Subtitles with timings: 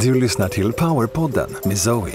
[0.00, 2.10] Du lyssnar till Powerpodden med Zoe.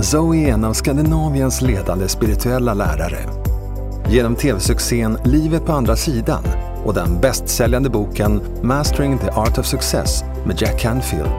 [0.00, 3.18] Zoe är en av Skandinaviens ledande spirituella lärare.
[4.08, 6.44] Genom tv-succén Livet på andra sidan
[6.84, 11.30] och den bästsäljande boken Mastering the Art of Success med Jack Canfield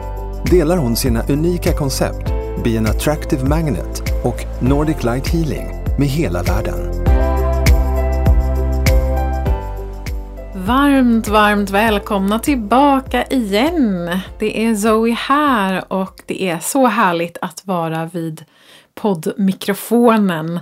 [0.52, 2.28] delar hon sina unika koncept
[2.64, 7.06] Be an Attractive Magnet och Nordic Light Healing med hela världen.
[10.56, 14.20] Varmt, varmt välkomna tillbaka igen.
[14.40, 18.46] Det är Zoe här och det är så härligt att vara vid
[18.96, 20.60] poddmikrofonen.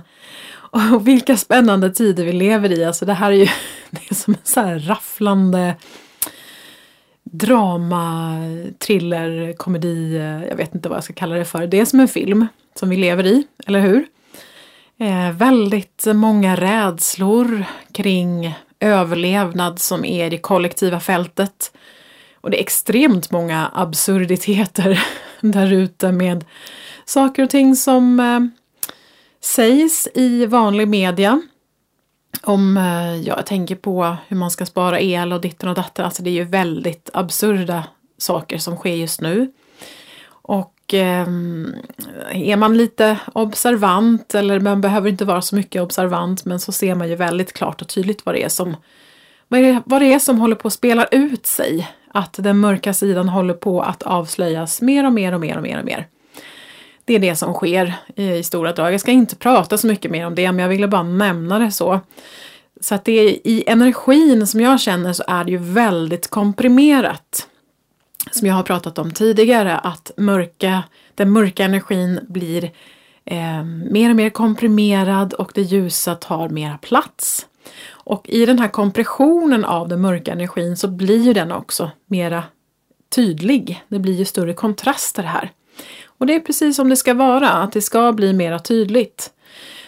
[0.70, 2.84] Och vilka spännande tider vi lever i.
[2.84, 3.48] Alltså det här är ju
[3.90, 5.76] det är som en så här rafflande
[7.22, 8.36] drama,
[8.78, 11.66] thriller, komedi, eh, jag vet inte vad jag ska kalla det för.
[11.66, 14.06] Det är som en film som vi lever i, eller hur?
[15.00, 21.72] Eh, väldigt många rädslor kring överlevnad som är det kollektiva fältet.
[22.34, 25.04] Och det är extremt många absurditeter
[25.40, 26.44] där ute med
[27.04, 28.40] saker och ting som eh,
[29.40, 31.42] sägs i vanlig media.
[32.42, 36.22] Om eh, jag tänker på hur man ska spara el och ditten och datten, alltså
[36.22, 37.84] det är ju väldigt absurda
[38.18, 39.52] saker som sker just nu.
[40.88, 41.26] Och eh,
[42.32, 46.94] är man lite observant, eller man behöver inte vara så mycket observant, men så ser
[46.94, 48.76] man ju väldigt klart och tydligt vad det är som,
[49.48, 51.88] vad det, vad det är som håller på att spela ut sig.
[52.12, 55.78] Att den mörka sidan håller på att avslöjas mer och mer och mer och mer
[55.78, 56.06] och mer.
[57.04, 58.92] Det är det som sker i stora drag.
[58.92, 61.70] Jag ska inte prata så mycket mer om det, men jag ville bara nämna det
[61.70, 62.00] så.
[62.80, 67.48] Så att det är i energin som jag känner så är det ju väldigt komprimerat.
[68.30, 70.84] Som jag har pratat om tidigare, att mörka,
[71.14, 72.64] den mörka energin blir
[73.24, 77.46] eh, mer och mer komprimerad och det ljusa tar mera plats.
[77.88, 82.44] Och i den här kompressionen av den mörka energin så blir ju den också mera
[83.08, 83.84] tydlig.
[83.88, 85.50] Det blir ju större kontraster här.
[86.04, 89.30] Och det är precis som det ska vara, att det ska bli mera tydligt.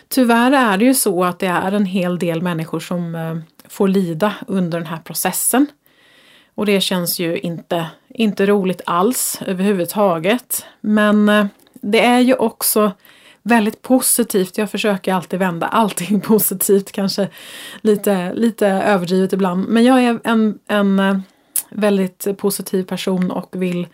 [0.09, 3.37] Tyvärr är det ju så att det är en hel del människor som eh,
[3.69, 5.67] får lida under den här processen.
[6.55, 10.65] Och det känns ju inte, inte roligt alls överhuvudtaget.
[10.81, 12.93] Men eh, det är ju också
[13.43, 14.59] väldigt positivt.
[14.59, 17.29] Jag försöker alltid vända allting positivt, kanske
[17.81, 19.69] lite, lite överdrivet ibland.
[19.69, 21.19] Men jag är en, en eh,
[21.71, 23.87] väldigt positiv person och vill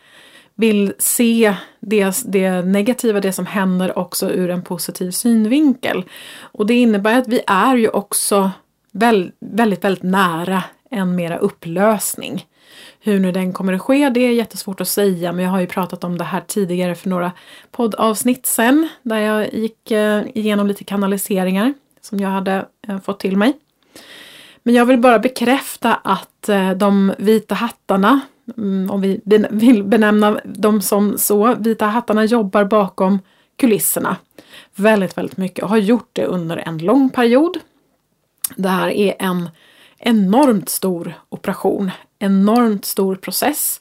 [0.59, 6.05] vill se det, det negativa, det som händer också ur en positiv synvinkel.
[6.39, 8.51] Och det innebär att vi är ju också
[8.93, 12.47] väldigt, väldigt nära en mera upplösning.
[13.07, 15.67] Hur nu den kommer att ske, det är jättesvårt att säga, men jag har ju
[15.67, 17.33] pratat om det här tidigare för några
[17.71, 23.37] poddavsnitt sen, där jag gick eh, igenom lite kanaliseringar som jag hade eh, fått till
[23.37, 23.53] mig.
[24.63, 28.21] Men jag vill bara bekräfta att eh, de vita hattarna
[28.57, 33.19] mm, om vi vill benämna dem som så, Vita hattarna jobbar bakom
[33.57, 34.17] kulisserna
[34.75, 37.59] väldigt, väldigt mycket och har gjort det under en lång period.
[38.57, 39.49] Det här är en
[39.99, 43.81] enormt stor operation, enormt stor process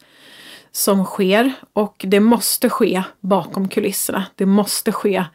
[0.72, 4.26] som sker och det måste ske bakom kulisserna.
[4.36, 5.26] Det måste ske.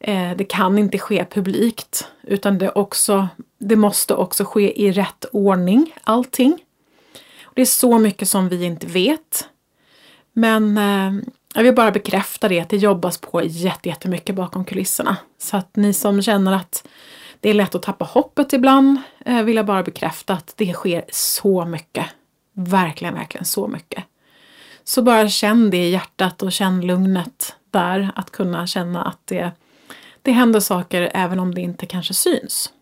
[0.00, 5.24] Eh, det kan inte ske publikt utan det, också, det måste också ske i rätt
[5.32, 6.58] ordning, allting.
[7.54, 9.48] Det är så mycket som vi inte vet.
[10.32, 11.22] Men eh,
[11.54, 15.16] jag vill bara bekräfta det, att det jobbas på jättemycket bakom kulisserna.
[15.38, 16.86] Så att ni som känner att
[17.40, 21.04] det är lätt att tappa hoppet ibland, eh, vill jag bara bekräfta att det sker
[21.08, 22.06] så mycket.
[22.68, 24.04] Verkligen, verkligen så mycket.
[24.84, 29.50] Så bara känn det i hjärtat och känn lugnet där, att kunna känna att det,
[30.22, 32.72] det händer saker även om det inte kanske syns.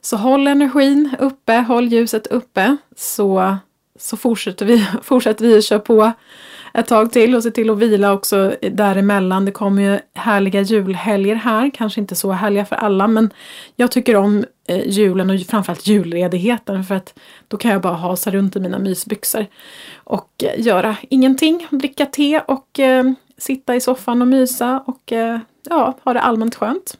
[0.00, 3.56] Så håll energin uppe, håll ljuset uppe så,
[3.98, 6.12] så fortsätter, vi, fortsätter vi att köra på
[6.74, 9.44] ett tag till och se till att vila också däremellan.
[9.44, 13.30] Det kommer ju härliga julhelger här, kanske inte så härliga för alla men
[13.76, 17.18] jag tycker om eh, julen och framförallt julledigheten för att
[17.48, 19.46] då kan jag bara hasa runt i mina mysbyxor
[19.96, 23.04] och eh, göra ingenting, dricka te och eh,
[23.38, 25.38] sitta i soffan och mysa och eh,
[25.68, 26.96] ja, ha det allmänt skönt.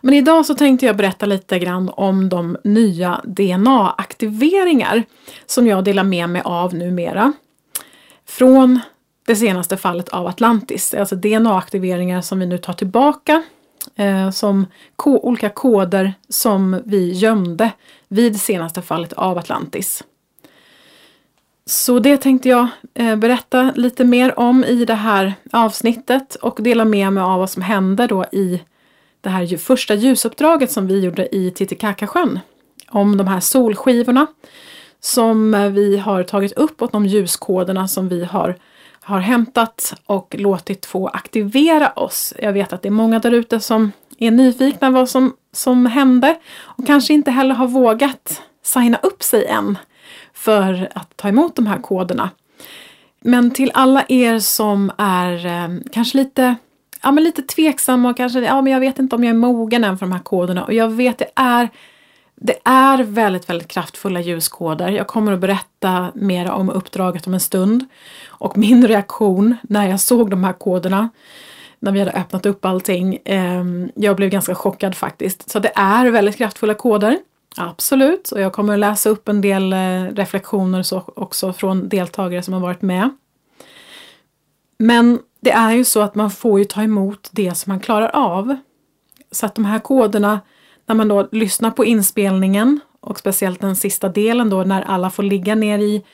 [0.00, 5.02] Men idag så tänkte jag berätta lite grann om de nya DNA-aktiveringar
[5.46, 7.32] som jag delar med mig av numera.
[8.28, 8.80] Från
[9.26, 13.42] det senaste fallet av Atlantis, alltså DNA-aktiveringar som vi nu tar tillbaka
[13.96, 14.66] eh, som
[15.04, 17.70] olika koder som vi gömde
[18.08, 20.04] vid senaste fallet av Atlantis.
[21.66, 26.84] Så det tänkte jag eh, berätta lite mer om i det här avsnittet och dela
[26.84, 28.62] med mig av vad som hände då i
[29.20, 32.40] det här första ljusuppdraget som vi gjorde i Titicacasjön.
[32.88, 34.26] Om de här solskivorna
[35.00, 38.56] som eh, vi har tagit upp och de ljuskoderna som vi har,
[39.00, 42.34] har hämtat och låtit få aktivera oss.
[42.42, 46.38] Jag vet att det är många där ute som är nyfikna vad som, som hände
[46.62, 49.78] och kanske inte heller har vågat signa upp sig än
[50.34, 52.30] för att ta emot de här koderna.
[53.20, 56.56] Men till alla er som är eh, kanske lite,
[57.02, 59.84] ja, men lite tveksamma och kanske ja, men jag vet inte om jag är mogen
[59.84, 61.68] än för de här koderna och jag vet det är
[62.40, 64.88] det är väldigt, väldigt kraftfulla ljuskoder.
[64.88, 67.84] Jag kommer att berätta mer om uppdraget om en stund.
[68.28, 71.08] Och min reaktion när jag såg de här koderna,
[71.78, 73.64] när vi hade öppnat upp allting, eh,
[73.94, 75.50] jag blev ganska chockad faktiskt.
[75.50, 77.18] Så det är väldigt kraftfulla koder.
[77.56, 82.42] Absolut, och jag kommer att läsa upp en del eh, reflektioner så också från deltagare
[82.42, 83.10] som har varit med.
[84.78, 88.08] Men det är ju så att man får ju ta emot det som man klarar
[88.08, 88.56] av.
[89.30, 90.40] Så att de här koderna,
[90.88, 95.22] när man då lyssnar på inspelningen och speciellt den sista delen då när alla får
[95.22, 96.04] ligga ner i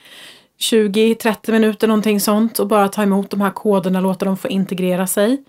[0.58, 5.06] 20-30 minuter någonting sånt och bara ta emot de här koderna, låta dem få integrera
[5.06, 5.44] sig.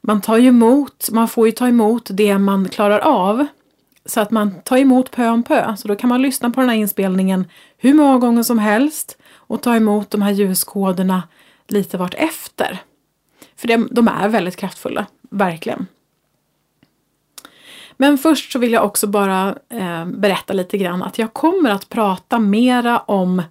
[0.00, 3.46] Man tar ju emot, man får ju ta emot det man klarar av.
[4.06, 5.76] Så att man tar emot pö om pö.
[5.76, 7.44] Så då kan man lyssna på den här inspelningen
[7.78, 11.22] hur många gånger som helst och ta emot de här ljuskoderna
[11.68, 12.78] lite vart efter.
[13.56, 15.86] För de, de är väldigt kraftfulla, verkligen.
[18.02, 21.88] Men först så vill jag också bara eh, berätta lite grann att jag kommer att
[21.88, 23.42] prata mera om,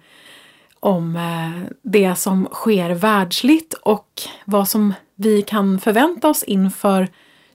[0.80, 7.08] om eh, det som sker världsligt och vad som vi kan förvänta oss inför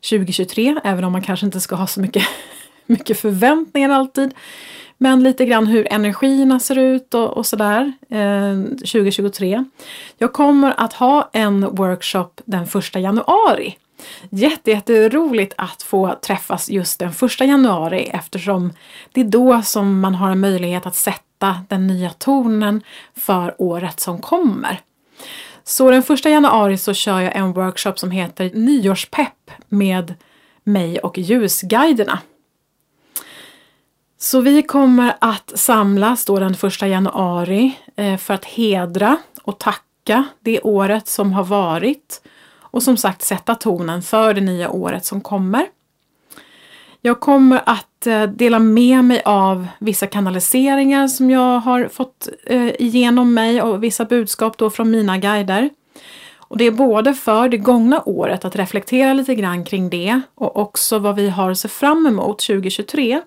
[0.10, 2.24] 2023, även om man kanske inte ska ha så mycket
[2.86, 4.34] mycket förväntningar alltid.
[4.98, 9.64] Men lite grann hur energierna ser ut och, och sådär eh, 2023.
[10.18, 13.78] Jag kommer att ha en workshop den första januari.
[14.30, 18.74] Jätte, jätteroligt att få träffas just den första januari eftersom
[19.12, 22.82] det är då som man har en möjlighet att sätta den nya tonen
[23.16, 24.82] för året som kommer.
[25.64, 30.14] Så den första januari så kör jag en workshop som heter Nyårspepp med
[30.64, 32.20] mig och ljusguiderna.
[34.20, 40.24] Så vi kommer att samlas då den första januari eh, för att hedra och tacka
[40.40, 42.22] det året som har varit
[42.78, 45.66] och som sagt sätta tonen för det nya året som kommer.
[47.02, 52.82] Jag kommer att eh, dela med mig av vissa kanaliseringar som jag har fått eh,
[52.82, 55.70] igenom mig och vissa budskap då från mina guider.
[56.38, 60.58] Och det är både för det gångna året att reflektera lite grann kring det och
[60.58, 63.22] också vad vi har att se fram emot 2023.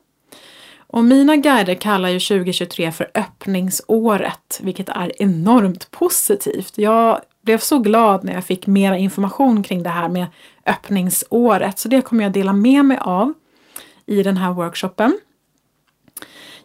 [0.78, 6.78] Och mina guider kallar ju 2023 för öppningsåret, vilket är enormt positivt.
[6.78, 10.26] Jag blev så glad när jag fick mera information kring det här med
[10.66, 13.32] öppningsåret, så det kommer jag dela med mig av
[14.06, 15.18] i den här workshopen.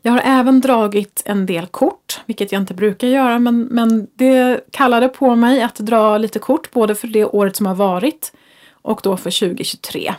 [0.02, 4.62] Jag har även dragit en del kort, vilket jag inte brukar göra, men, men det
[4.72, 8.32] kallade på mig att dra lite kort, både för det året som har varit
[8.72, 10.14] och då för 2023.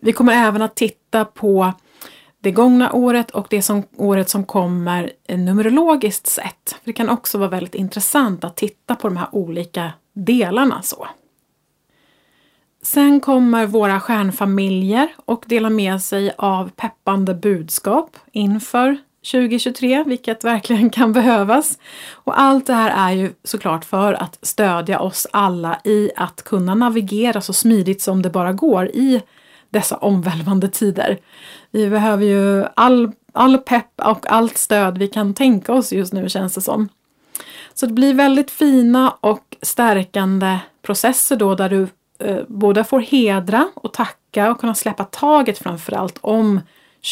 [0.00, 1.72] Vi kommer även att titta på
[2.46, 6.68] det gångna året och det som, året som kommer eh, numerologiskt sett.
[6.68, 11.06] För det kan också vara väldigt intressant att titta på de här olika delarna så.
[12.82, 18.96] Sen kommer våra stjärnfamiljer och delar med sig av peppande budskap inför
[19.32, 21.78] 2023, vilket verkligen kan behövas.
[22.12, 26.74] Och allt det här är ju såklart för att stödja oss alla i att kunna
[26.74, 29.22] navigera så smidigt som det bara går i
[29.76, 31.18] dessa omvälvande tider.
[31.70, 36.28] Vi behöver ju all, all pepp och allt stöd vi kan tänka oss just nu
[36.28, 36.88] känns det som.
[37.74, 43.68] Så det blir väldigt fina och stärkande processer då där du eh, både får hedra
[43.74, 46.60] och tacka och kunna släppa taget framförallt om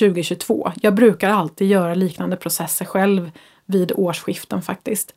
[0.00, 0.73] 2022.
[0.80, 3.30] Jag brukar alltid göra liknande processer själv
[3.66, 5.14] vid årsskiften faktiskt.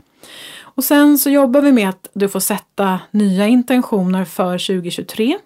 [0.62, 5.38] Och sen så jobbar vi med att du får sätta nya intentioner för 2023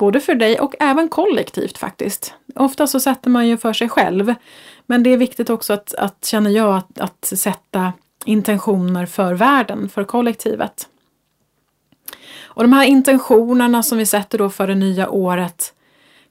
[0.00, 2.34] Både för dig och även kollektivt faktiskt.
[2.54, 4.34] Ofta så sätter man ju för sig själv.
[4.86, 7.92] Men det är viktigt också att, att känner jag, att, att sätta
[8.24, 10.88] intentioner för världen, för kollektivet.
[12.42, 15.74] Och de här intentionerna som vi sätter då för det nya året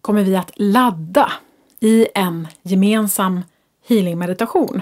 [0.02, 1.32] kommer vi att ladda
[1.80, 3.42] i en gemensam
[3.88, 4.82] healingmeditation.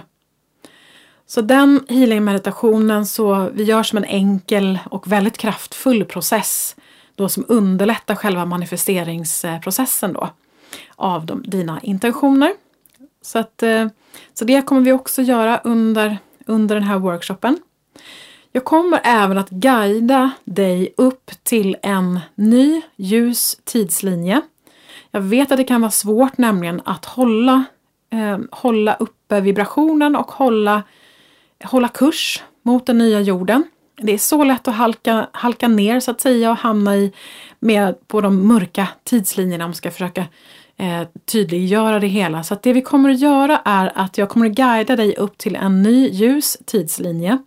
[1.25, 6.75] Så den healingmeditationen, så vi gör som en enkel och väldigt kraftfull process
[7.17, 10.29] då som underlättar själva manifesteringsprocessen då
[10.95, 12.53] av de, dina intentioner.
[13.21, 13.88] Så, att, eh,
[14.33, 17.59] så det kommer vi också göra under, under den här workshopen.
[18.51, 24.41] Jag kommer även att guida dig upp till en ny ljus tidslinje
[25.12, 27.63] Jag vet att det kan vara svårt nämligen att hålla,
[28.09, 30.83] eh, hålla uppe vibrationen och hålla,
[31.63, 33.63] hålla kurs mot den nya jorden.
[34.01, 37.13] Det är så lätt att halka, halka ner så att säga och hamna i
[37.60, 40.25] med på de mörka tidslinjerna om man ska försöka
[40.77, 42.44] eh, tydliggöra det hela.
[42.44, 45.38] Så att det vi kommer att göra är att jag kommer att guida dig upp
[45.38, 47.38] till en ny ljus tidslinje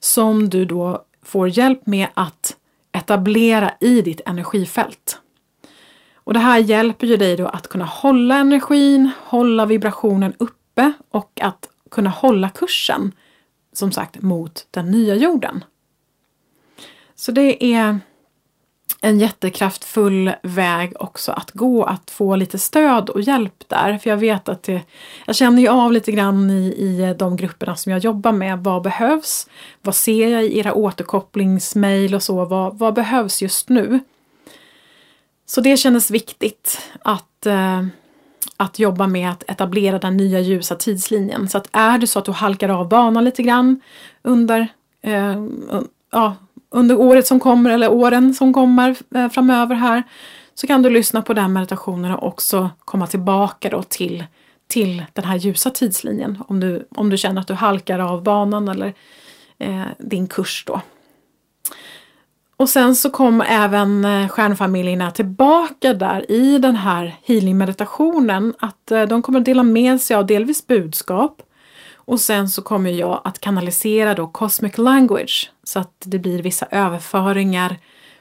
[0.00, 2.56] som du då får hjälp med att
[2.92, 5.18] etablera i ditt energifält.
[6.14, 11.40] Och det här hjälper ju dig då att kunna hålla energin, hålla vibrationen uppe och
[11.42, 13.12] att kunna hålla kursen,
[13.72, 15.64] som sagt, mot den nya jorden.
[17.14, 18.00] Så det är
[19.00, 23.98] en jättekraftfull väg också att gå, att få lite stöd och hjälp där.
[23.98, 24.82] För jag vet att det,
[25.26, 28.58] jag känner ju av lite grann i, i de grupperna som jag jobbar med.
[28.58, 29.48] Vad behövs?
[29.82, 32.44] Vad ser jag i era återkopplingsmail och så?
[32.44, 34.00] Vad, vad behövs just nu?
[35.46, 37.86] Så det kändes viktigt att, eh,
[38.62, 41.48] att jobba med att etablera den nya ljusa tidslinjen.
[41.48, 43.80] Så att är det så att du halkar av banan lite grann
[44.22, 44.68] under
[45.02, 45.36] eh,
[46.12, 46.36] ja,
[46.70, 50.02] under året som kommer eller åren som kommer eh, framöver här
[50.54, 54.24] så kan du lyssna på den meditationen och också komma tillbaka då till,
[54.66, 58.68] till den här ljusa tidslinjen om du, om du känner att du halkar av banan
[58.68, 58.94] eller
[59.58, 60.80] eh, din kurs då.
[62.62, 69.02] Och sen så kom även eh, stjärnfamiljerna tillbaka där i den här healingmeditationen att eh,
[69.02, 71.42] de kommer att dela med sig av delvis budskap
[71.94, 76.66] och sen så kommer jag att kanalisera då Cosmic Language så att det blir vissa
[76.70, 77.76] överföringar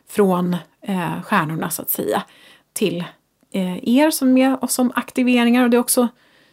[0.09, 2.23] från eh, stjärnorna så att säga
[2.73, 3.03] till
[3.53, 6.07] eh, er som är och som aktiveringar och det är också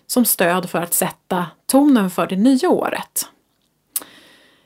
[0.07, 3.29] som stöd för att sätta tonen för det nya året.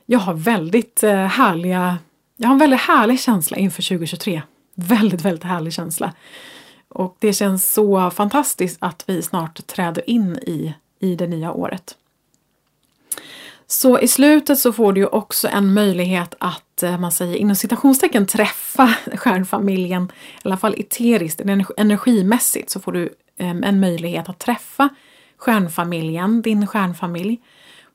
[0.05, 1.97] Jag har väldigt eh, härliga,
[2.37, 4.41] jag har en väldigt härlig känsla inför 2023.
[4.75, 6.13] Väldigt, väldigt härlig känsla.
[6.87, 11.95] Och det känns så fantastiskt att vi snart träder in i, i det nya året.
[13.67, 17.55] Så i slutet så får du ju också en möjlighet att, eh, man säger inom
[17.55, 21.41] citationstecken, träffa stjärnfamiljen, i alla fall eteriskt,
[21.77, 24.89] energimässigt, så får du en möjlighet att träffa
[25.37, 27.41] stjärnfamiljen, din stjärnfamilj,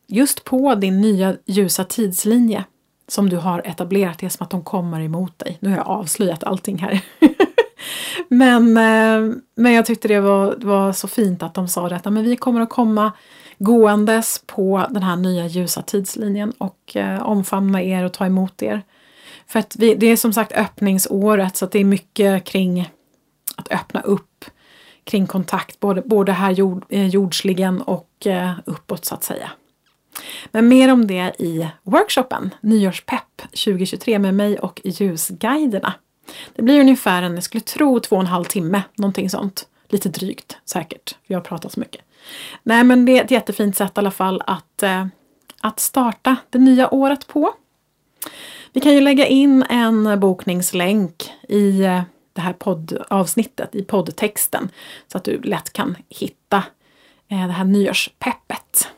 [0.07, 2.65] just på din nya ljusa tidslinje
[3.09, 4.19] som du har etablerat.
[4.19, 5.59] Det är som att de kommer emot dig.
[5.61, 7.01] Nu har jag avslöjat allting här.
[8.29, 12.25] men, eh, men jag tyckte det var, var så fint att de sa detta, men
[12.25, 13.13] vi kommer att komma
[13.59, 18.83] gåendes på den här nya ljusa tidslinjen och eh, omfamna er och ta emot er.
[19.47, 22.91] För att vi, det är som sagt öppningsåret så att det är mycket kring
[23.57, 24.45] att öppna upp
[25.05, 29.51] kring kontakt både, både här jord, eh, jordsligen och eh, uppåt så att säga.
[30.51, 35.95] Men mer om det i workshopen Nyårspepp 2023 med mig och ljusguiderna.
[36.55, 39.67] Det blir ungefär en, jag skulle tro, två och en halv timme, någonting sånt.
[39.89, 42.03] Lite drygt säkert, för jag har pratat så mycket.
[42.63, 45.07] Nej men det är ett jättefint sätt i alla fall att, eh,
[45.61, 47.55] att starta det nya året på.
[48.73, 54.69] Vi kan ju lägga in en bokningslänk i eh, det här poddavsnittet, i poddtexten,
[55.13, 56.57] så att du lätt kan hitta
[57.29, 58.89] eh, det här nyårspeppet.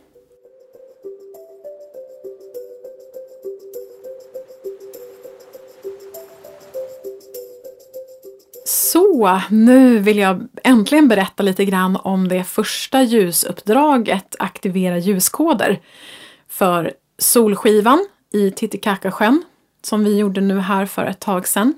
[8.70, 15.80] Så, nu vill jag äntligen berätta lite grann om det första ljusuppdraget Aktivera ljuskoder
[16.48, 19.42] för Solskivan i Titicacasjön
[19.82, 21.74] som vi gjorde nu här för ett tag sedan.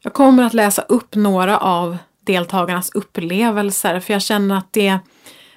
[0.00, 4.98] Jag kommer att läsa upp några av deltagarnas upplevelser för jag känner att det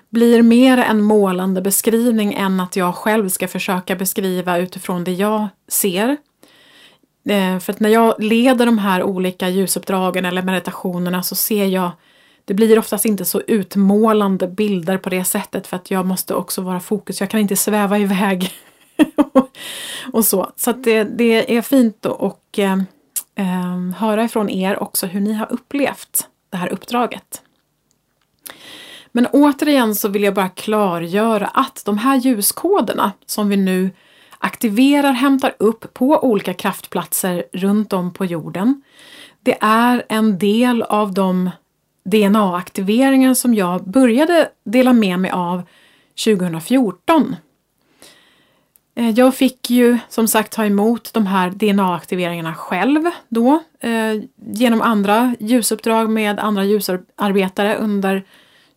[0.10, 5.48] blir mer en målande beskrivning än att jag själv ska försöka beskriva utifrån det jag
[5.68, 6.18] ser
[7.30, 11.92] Eh, för att när jag leder de här olika ljusuppdragen eller meditationerna så ser jag
[12.46, 16.62] det blir oftast inte så utmålande bilder på det sättet för att jag måste också
[16.62, 17.20] vara fokus.
[17.20, 18.52] Jag kan inte sväva iväg
[20.14, 20.52] och så.
[20.56, 22.74] Så att det, det är fint att eh,
[23.36, 27.42] eh, höra ifrån er också hur ni har upplevt det här uppdraget.
[29.12, 33.92] Men återigen så vill jag bara klargöra att de här ljuskoderna som vi nu
[34.46, 38.82] aktiverar, hämtar upp på olika kraftplatser runt om på jorden.
[39.44, 41.50] Det är en del av de
[42.06, 45.62] DNA-aktiveringar som jag började dela med mig av
[46.26, 47.36] 2014.
[48.96, 54.82] Eh, jag fick ju som sagt ta emot de här DNA-aktiveringarna själv då eh, genom
[54.82, 58.24] andra ljusuppdrag med andra ljusarbetare under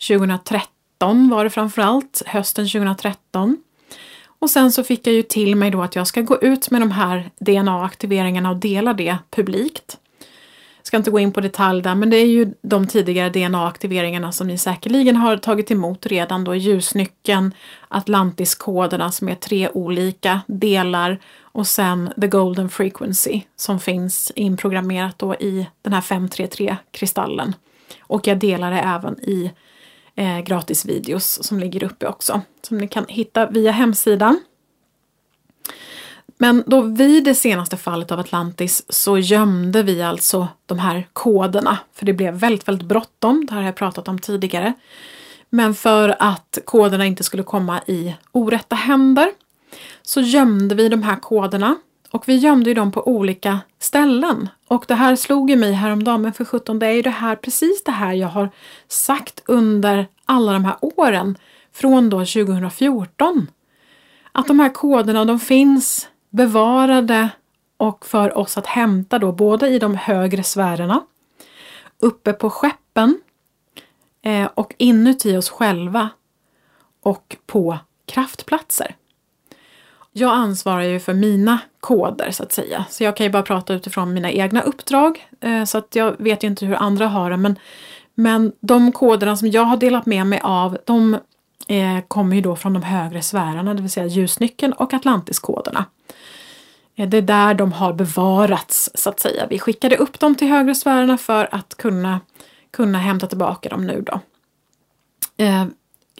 [0.08, 3.56] 2013 var det framförallt, hösten 2013.
[4.38, 6.80] Och sen så fick jag ju till mig då att jag ska gå ut med
[6.80, 9.98] de här DNA-aktiveringarna och dela det publikt.
[10.82, 14.46] ska inte gå in på detalj där, men det är ju de tidigare DNA-aktiveringarna som
[14.46, 16.54] ni säkerligen har tagit emot redan då.
[16.54, 17.54] Ljusnyckeln,
[17.88, 25.34] Atlantis-koderna som är tre olika delar och sen the golden frequency som finns inprogrammerat då
[25.34, 27.52] i den här 533-kristallen.
[28.00, 29.50] Och jag delar det även i
[30.18, 34.40] eh, gratisvideos som ligger uppe också, som ni kan hitta via hemsidan.
[36.38, 41.78] Men då vid det senaste fallet av Atlantis så gömde vi alltså de här koderna,
[41.92, 44.72] för det blev väldigt, väldigt bråttom, det här har jag pratat om tidigare.
[45.50, 49.30] Men för att koderna inte skulle komma i orätta händer
[50.02, 51.76] så gömde vi de här koderna
[52.10, 54.48] och vi gömde ju dem på olika ställen.
[54.68, 57.36] Och det här slog ju mig häromdagen, men för 17 det är ju det här,
[57.36, 58.50] precis det här jag har
[58.88, 61.38] sagt under alla de här åren,
[61.72, 63.50] från då 2014.
[64.32, 67.28] Att de här koderna, de finns bevarade
[67.76, 71.02] och för oss att hämta då både i de högre sfärerna,
[71.98, 73.20] uppe på skeppen
[74.22, 76.08] eh, och inuti oss själva
[77.02, 78.96] och på kraftplatser.
[80.12, 83.74] Jag ansvarar ju för mina koder så att säga, så jag kan ju bara prata
[83.74, 87.36] utifrån mina egna uppdrag eh, så att jag vet ju inte hur andra har det
[87.36, 87.58] men,
[88.14, 91.14] men de koderna som jag har delat med mig av de
[91.68, 95.84] eh, kommer ju då från de högre sfärerna, det vill säga ljusnyckeln och Atlantiskoderna.
[96.96, 99.46] Eh, det är där de har bevarats så att säga.
[99.50, 102.20] Vi skickade upp dem till högre sfärerna för att kunna,
[102.70, 104.20] kunna hämta tillbaka dem nu då.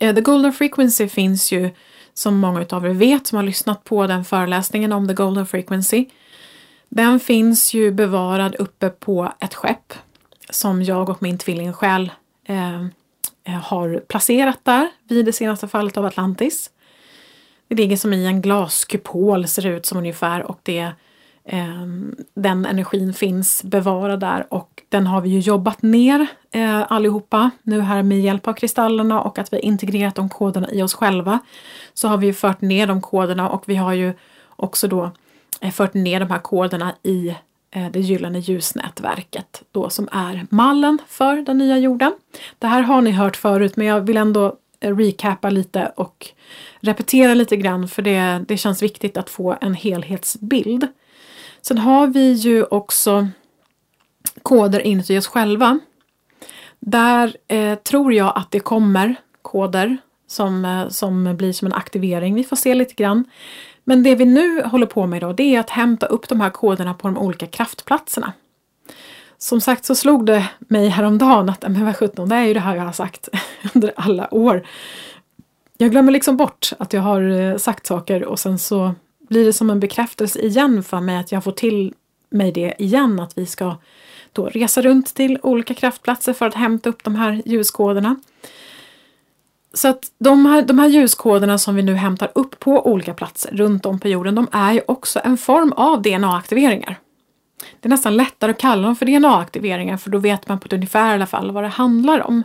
[0.01, 1.71] The Golden Frequency finns ju
[2.19, 6.07] som många av er vet som har lyssnat på den föreläsningen om The Golden Frequency.
[6.89, 9.95] Den finns ju bevarad uppe på ett skepp
[10.51, 12.11] som jag och min tvillingsjäl
[12.45, 12.83] eh,
[13.45, 16.71] eh har placerat där vid det senaste fallet av Atlantis.
[17.69, 20.93] Det ligger som i en glaskupol ser det ut som ungefär och det,
[21.49, 21.87] eh,
[22.35, 27.81] den energin finns bevarad där och den har vi ju jobbat ner eh, allihopa nu
[27.81, 31.39] här med hjälp av kristallerna och att vi integrerat de koderna i oss själva.
[31.95, 34.13] Så har vi ju fört ner de koderna och vi har ju
[34.57, 35.11] också då
[35.61, 37.29] eh, fört ner de här koderna i
[37.71, 42.13] eh, det gyllene ljusnätverket då som är mallen för den nya jorden.
[42.59, 46.27] Det här har ni hört förut men jag vill ändå eh, recapa lite och
[46.81, 50.89] repetera lite grann för det, det känns viktigt att få en helhetsbild.
[51.63, 53.29] Sen har vi ju också
[54.43, 55.79] koder inuti oss själva.
[56.81, 62.35] Där eh, tror jag att det kommer koder som, eh, som blir som en aktivering.
[62.35, 63.25] Vi får se lite grann.
[63.85, 66.51] Men det vi nu håller på med då, det är att hämta upp de här
[66.51, 68.33] koderna på de olika kraftplatserna.
[69.39, 72.61] Som sagt så slog det mig häromdagen att, men vad sjutton, det är ju det
[72.61, 73.29] här jag har sagt
[73.75, 74.67] under alla år
[75.79, 78.95] jag glömmer liksom bort att jag har eh, sagt saker och sen så
[79.29, 81.95] blir det som en bekräftelse igen för mig att jag får till
[82.31, 83.77] mig det igen att vi ska
[84.33, 88.17] då resa runt till olika kraftplatser för att hämta upp de här ljuskoderna.
[89.73, 93.51] Så att de här, de här ljuskoderna som vi nu hämtar upp på olika platser
[93.51, 96.99] runt om på jorden, de är ju också en form av DNA-aktiveringar.
[97.81, 100.73] Det är nästan lättare att kalla dem för DNA-aktiveringar för då vet man på ett
[100.73, 102.43] ungefär i alla fall vad det handlar om.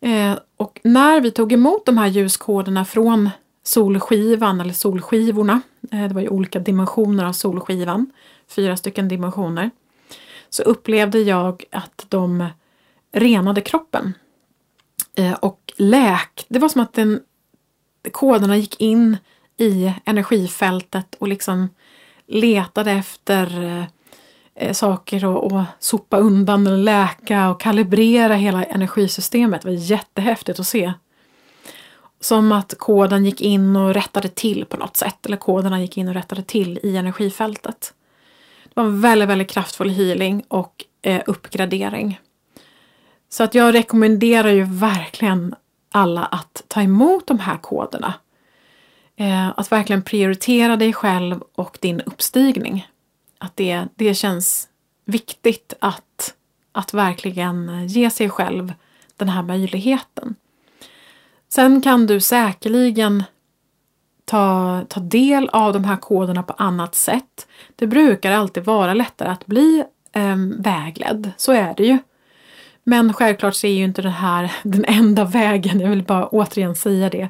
[0.00, 3.30] Eh, och när vi tog emot de här ljuskoderna från
[3.64, 8.12] solskivan eller solskivorna, eh, det var ju olika dimensioner av solskivan,
[8.48, 9.70] fyra stycken dimensioner,
[10.50, 12.46] så upplevde jag att de
[13.12, 14.14] renade kroppen.
[15.16, 17.20] Eh, och läk, det var som att den,
[18.12, 19.16] koderna gick in
[19.56, 21.68] i energifältet och liksom
[22.26, 23.84] letade efter eh,
[24.54, 29.62] eh saker och, och sopa undan eller läka och kalibrera hela energisystemet.
[29.62, 30.92] Det var jättehäftigt att se.
[32.24, 35.26] Som att koden gick in och rättade till på något sätt.
[35.26, 37.94] Eller koderna gick in och rättade till i energifältet.
[38.64, 42.20] Det var en väldigt, väldigt kraftfull healing och eh, uppgradering.
[43.28, 45.54] Så att jag rekommenderar ju verkligen
[45.92, 48.14] alla att ta emot de här koderna.
[49.16, 52.86] Eh, att verkligen prioritera dig själv och din uppstigning
[53.38, 54.68] att det, det känns
[55.04, 56.34] viktigt att,
[56.72, 58.72] att verkligen ge sig själv
[59.16, 60.34] den här möjligheten.
[61.54, 63.24] Sen kan du säkerligen
[64.24, 67.46] ta, ta del av de här koderna på annat sätt.
[67.76, 71.98] Det brukar alltid vara lättare att bli eh, vägledd, så är det ju.
[72.84, 76.76] Men självklart så är ju inte det här den enda vägen, jag vill bara återigen
[76.76, 77.28] säga det.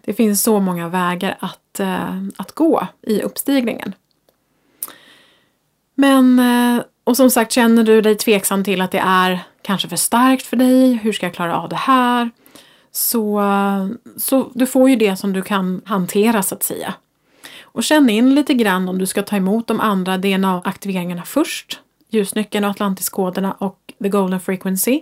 [0.00, 3.94] Det finns så många vägar att, eh, att gå i uppstigningen.
[5.94, 9.96] Men, eh, och som sagt, känner du dig tveksam till att det är kanske för
[9.96, 12.30] starkt för dig, hur ska jag klara av det här?
[12.92, 13.42] Så,
[14.16, 16.94] så du får ju det som du kan hantera så att säga.
[17.62, 22.64] Och känn in lite grann om du ska ta emot de andra DNA-aktiveringarna först ljusnyckeln
[22.64, 25.00] och Atlantiskoderna och the golden frequency.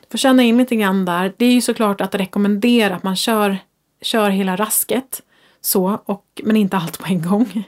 [0.00, 1.32] Du får känna in lite grann där.
[1.36, 3.58] Det är ju såklart att rekommendera att man kör,
[4.02, 5.22] kör hela rasket
[5.60, 7.64] så, och, men inte allt på en gång.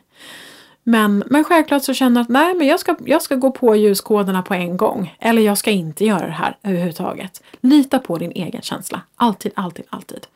[0.88, 3.77] Men, men självklart så känner jag att nej, men jag ska, jag ska gå på
[3.77, 5.16] ljuskoderna på en gång.
[5.18, 7.42] Eller jag ska inte göra det här överhuvudtaget.
[7.61, 9.01] Lita på din egen känsla.
[9.16, 10.27] Alltid, alltid, alltid.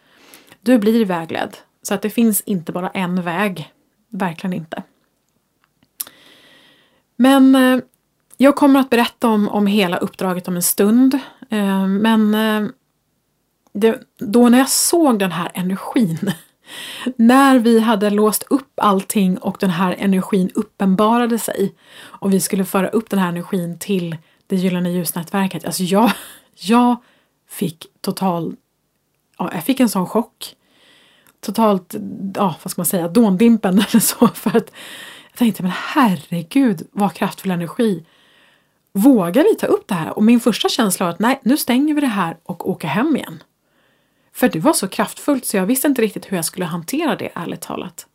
[0.61, 1.57] Du blir vägledd.
[1.83, 3.73] Så att det finns inte bara en väg.
[4.09, 4.83] Verkligen inte.
[7.17, 7.81] Men eh,
[8.37, 11.15] jag kommer att berätta om, om hela uppdraget om en stund.
[11.51, 12.71] Eh, men eh,
[13.73, 16.33] det, då när jag såg den här energin
[17.17, 22.65] när vi hade låst upp allting och den här energin uppenbarade sig och vi skulle
[22.65, 25.65] föra upp den här energin till det gyllene ljusnätverket.
[25.65, 26.13] Alltså jag,
[26.55, 26.97] jag
[27.49, 28.57] fick total,
[29.39, 30.57] ja, jag fick en sån chock.
[31.41, 31.95] Totalt,
[32.35, 34.73] ja vad ska man säga, dåndimpen eller så för att
[35.31, 38.05] jag tänkte men herregud vad kraftfull energi.
[38.93, 40.17] Vågar vi ta upp det här?
[40.17, 43.17] Och min första känsla var att nej, nu stänger vi det här och åker hem
[43.17, 43.43] igen.
[44.33, 47.31] För det var så kraftfullt så jag visste inte riktigt hur jag skulle hantera det
[47.35, 48.07] ärligt talat.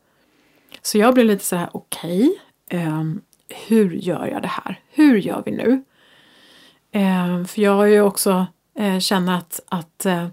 [0.82, 3.04] Så jag blev lite så här, okej, okay, eh,
[3.68, 4.80] hur gör jag det här?
[4.90, 5.84] Hur gör vi nu?
[6.92, 8.48] Eh, för jag har ju också
[8.80, 10.28] eh, känner att, att eh,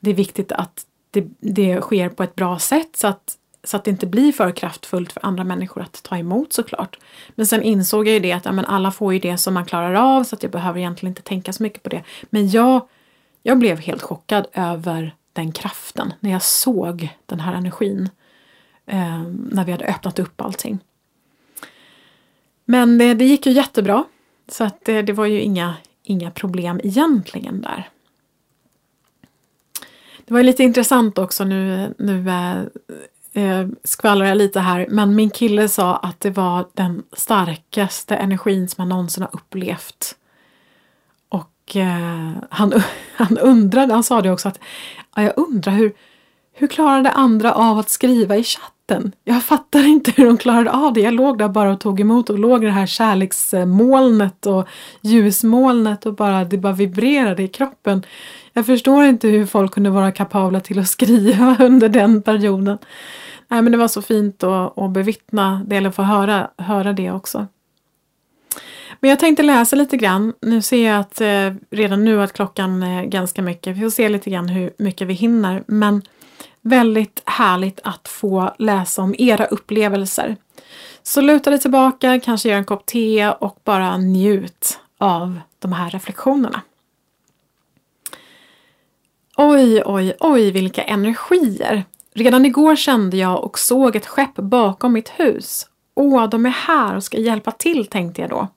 [0.00, 3.84] det är viktigt att det, det sker på ett bra sätt så att, så att
[3.84, 6.98] det inte blir för kraftfullt för andra människor att ta emot såklart.
[7.28, 9.64] Men sen insåg jag ju det att ja, men alla får ju det som man
[9.64, 12.02] klarar av så att jag behöver egentligen inte tänka så mycket på det.
[12.30, 12.88] Men jag,
[13.42, 18.08] jag blev helt chockad över den kraften, när jag såg den här energin.
[18.86, 20.78] Eh, när vi hade öppnat upp allting.
[22.64, 24.04] Men det, det gick ju jättebra.
[24.48, 27.88] Så att det, det, var ju inga, inga problem egentligen där.
[30.26, 32.58] Det var lite intressant också nu, nu eh,
[33.44, 38.68] eh, skvallrar jag lite här, men min kille sa att det var den starkaste energin
[38.68, 40.16] som han någonsin har upplevt.
[41.68, 42.72] Och eh, han,
[43.16, 44.60] han undrade, han sa det också att
[45.16, 45.92] Ja, jag undrar hur,
[46.54, 49.12] hur klarade andra av att skriva i chatten?
[49.24, 51.00] Jag fattar inte hur de klarade av det.
[51.00, 54.68] Jag låg där bara och tog emot och låg i det här kärleksmolnet och
[55.00, 58.02] ljusmolnet och bara, det bara vibrerade i kroppen.
[58.52, 62.78] Jag förstår inte hur folk kunde vara kapabla till att skriva under den perioden.
[63.48, 67.10] Nej, men det var så fint att, att bevittna det, eller få höra, höra det
[67.10, 67.46] också.
[69.00, 70.32] Men jag tänkte läsa lite grann.
[70.40, 73.76] Nu ser jag att eh, redan nu att klockan är ganska mycket.
[73.76, 75.64] Vi får se lite grann hur mycket vi hinner.
[75.66, 76.02] Men
[76.60, 80.36] väldigt härligt att få läsa om era upplevelser.
[81.02, 85.90] Så luta dig tillbaka, kanske gör en kopp te och bara njut av de här
[85.90, 86.62] reflektionerna.
[89.36, 91.84] Oj, oj, oj vilka energier!
[92.14, 95.66] Redan igår kände jag och såg ett skepp bakom mitt hus.
[95.94, 98.48] Åh, de är här och ska hjälpa till, tänkte jag då.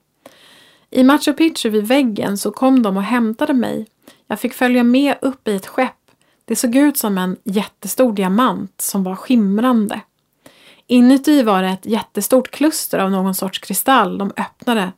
[0.94, 3.86] I Machu Picchu vid väggen så kom de och hämtade mig.
[4.26, 6.10] Jag fick följa med upp i ett skepp.
[6.44, 10.00] Det såg ut som en jättestor diamant som var skimrande.
[10.86, 14.92] Inuti var det ett jättestort kluster av någon sorts kristall de öppnade.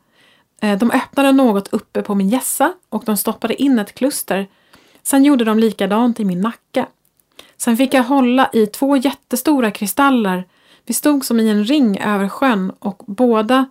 [0.61, 4.47] Eh, de öppnade något uppe på min gässa och de stoppade in ett kluster.
[5.03, 6.85] Sen gjorde de likadant i min nacke.
[7.57, 10.47] Sen fick jag hålla i två jättestora kristaller.
[10.85, 13.65] Vi stod som i en ring över sjön och båda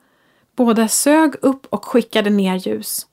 [0.56, 3.06] Båda sög upp och skickade ner ljus.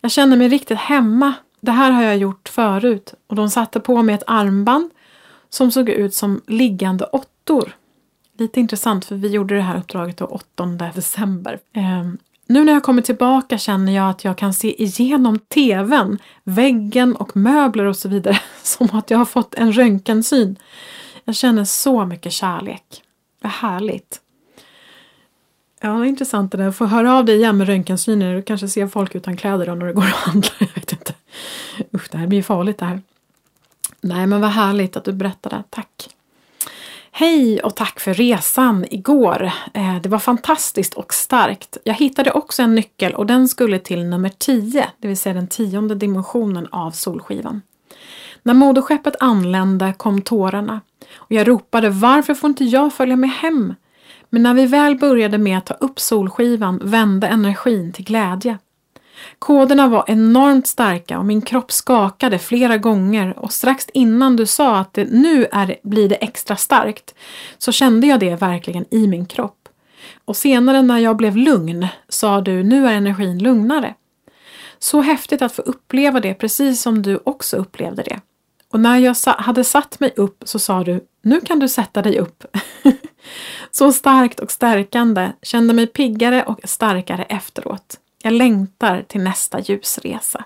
[0.00, 1.32] Jag kände mig riktigt hemma.
[1.60, 4.90] Det här har jag gjort förut och de satte på mig ett armband
[5.48, 7.76] som såg ut som liggande åttor.
[8.38, 11.58] Lite intressant för vi gjorde det här uppdraget den 8 december.
[11.72, 12.08] Eh,
[12.46, 17.36] nu när jag kommer tillbaka känner jag att jag kan se igenom tvn, väggen och
[17.36, 20.56] möbler och så vidare som att jag har fått en röntgensyn.
[21.24, 23.02] Jag känner så mycket kärlek.
[23.40, 24.20] Vad härligt.
[25.80, 26.70] Ja, intressant det där.
[26.70, 28.34] Få höra av dig igen med röntgensyner.
[28.34, 30.54] Du kanske ser folk utan kläder då när du går och handlar.
[30.58, 31.14] Jag vet inte.
[31.94, 33.00] Usch, det här blir farligt det här.
[34.00, 35.62] Nej, men vad härligt att du berättade.
[35.70, 36.08] Tack!
[37.10, 39.50] Hej och tack för resan igår.
[39.74, 41.76] Eh, det var fantastiskt och starkt.
[41.84, 45.48] Jag hittade också en nyckel och den skulle till nummer 10, det vill säga den
[45.48, 47.62] tionde dimensionen av Solskivan.
[48.42, 50.80] När moderskeppet anlände kom tårarna
[51.14, 53.74] och jag ropade varför får inte jag följa med hem?
[54.30, 58.58] Men när vi väl började med att ta upp solskivan vände energin till glädje.
[59.38, 64.78] Koderna var enormt starka och min kropp skakade flera gånger och strax innan du sa
[64.78, 67.14] att det nu är, blir det extra starkt
[67.58, 69.68] så kände jag det verkligen i min kropp.
[70.24, 73.94] Och senare när jag blev lugn sa du nu är energin lugnare.
[74.78, 78.20] Så häftigt att få uppleva det precis som du också upplevde det.
[78.72, 82.18] Och när jag hade satt mig upp så sa du nu kan du sätta dig
[82.18, 82.44] upp.
[83.70, 87.98] Så starkt och stärkande, kände mig piggare och starkare efteråt.
[88.22, 90.44] Jag längtar till nästa ljusresa.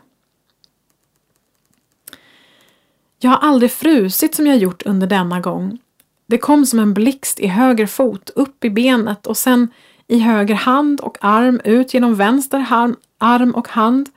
[3.18, 5.79] Jag har aldrig frusit som jag gjort under denna gång.
[6.27, 9.68] Det kom som en blixt i höger fot, upp i benet och sen
[10.09, 12.66] i höger hand och arm ut genom vänster
[13.18, 14.09] arm och hand.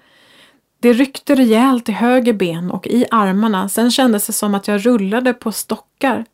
[0.80, 4.86] Det ryckte rejält i höger ben och i armarna, sen kändes det som att jag
[4.86, 6.26] rullade på stockar.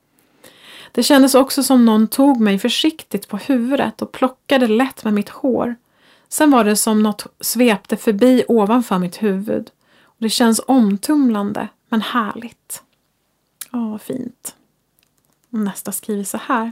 [0.91, 5.30] Det kändes också som någon tog mig försiktigt på huvudet och plockade lätt med mitt
[5.30, 5.75] hår.
[6.30, 9.69] Sen var det som något svepte förbi ovanför mitt huvud.
[10.04, 12.84] Och det känns omtumlande, men härligt.
[13.71, 14.56] Ja, fint.
[15.51, 16.71] Och nästa skriver så här.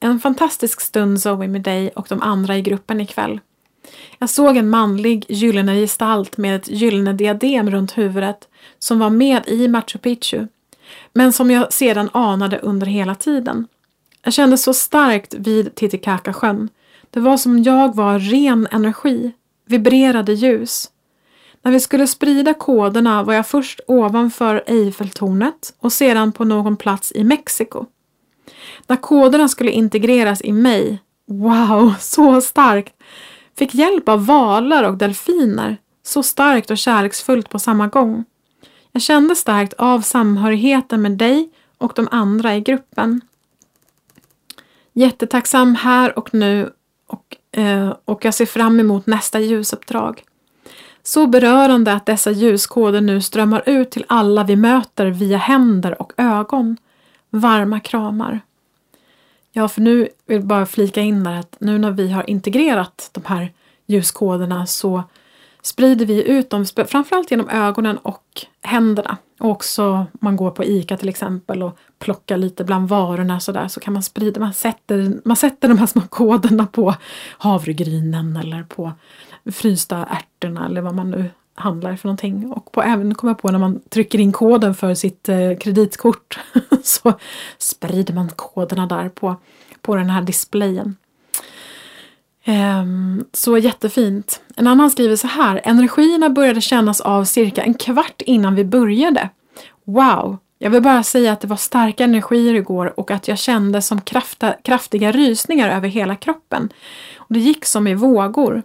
[0.00, 3.40] En fantastisk stund Zoe med dig och de andra i gruppen ikväll.
[4.18, 8.48] Jag såg en manlig gyllene gestalt med ett gyllene diadem runt huvudet
[8.78, 10.46] som var med i Machu Picchu,
[11.12, 13.66] men som jag sedan anade under hela tiden.
[14.24, 16.68] Jag kände så starkt vid Titicacasjön.
[17.10, 19.32] Det var som jag var ren energi,
[19.66, 20.88] vibrerade ljus.
[21.62, 27.12] När vi skulle sprida koderna var jag först ovanför Eiffeltornet och sedan på någon plats
[27.12, 27.86] i Mexiko.
[28.86, 32.94] När koderna skulle integreras i mig, wow, så starkt,
[33.58, 38.24] fick hjälp av valar och delfiner, så starkt och kärleksfullt på samma gång.
[38.92, 43.20] Jag kände starkt av samhörigheten med dig och de andra i gruppen.
[44.92, 46.72] Jättetacksam här och nu
[47.06, 50.24] och, eh, och jag ser fram emot nästa ljusuppdrag.
[51.02, 56.12] Så berörande att dessa ljuskoder nu strömmar ut till alla vi möter via händer och
[56.16, 56.76] ögon.
[57.30, 58.40] Varma kramar.
[59.52, 63.10] Ja, för nu vill jag bara flika in där att nu när vi har integrerat
[63.12, 63.52] de här
[63.86, 65.02] ljuskoderna så
[65.62, 69.16] sprider vi ut dem framförallt genom ögonen och händerna.
[69.40, 73.80] Och också man går på ICA till exempel och plockar lite bland varorna sådär så
[73.80, 76.94] kan man sprida, man sätter, man sätter de här små koderna på
[77.38, 78.92] havregrynen eller på
[79.52, 82.52] frysta ärtorna eller vad man nu handlar för någonting.
[82.52, 86.38] Och på, även kommer jag på när man trycker in koden för sitt eh, kreditkort
[86.82, 87.12] så
[87.58, 89.36] sprider man koderna där på,
[89.80, 90.96] på den här displayen.
[92.46, 94.40] Um, så jättefint.
[94.56, 95.60] En annan skriver så här.
[95.64, 99.28] Energierna började kännas av cirka en kvart innan vi började.
[99.84, 100.38] Wow!
[100.58, 104.00] Jag vill bara säga att det var starka energier igår och att jag kände som
[104.00, 106.72] krafta, kraftiga rysningar över hela kroppen.
[107.16, 108.62] Och det gick som i vågor.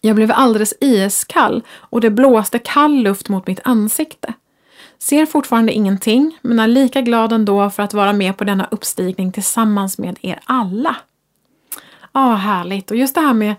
[0.00, 4.34] Jag blev alldeles iskall och det blåste kall luft mot mitt ansikte.
[4.98, 9.32] Ser fortfarande ingenting, men är lika glad ändå för att vara med på denna uppstigning
[9.32, 10.96] tillsammans med er alla.
[12.16, 12.90] Ja, härligt.
[12.90, 13.54] Och just det här med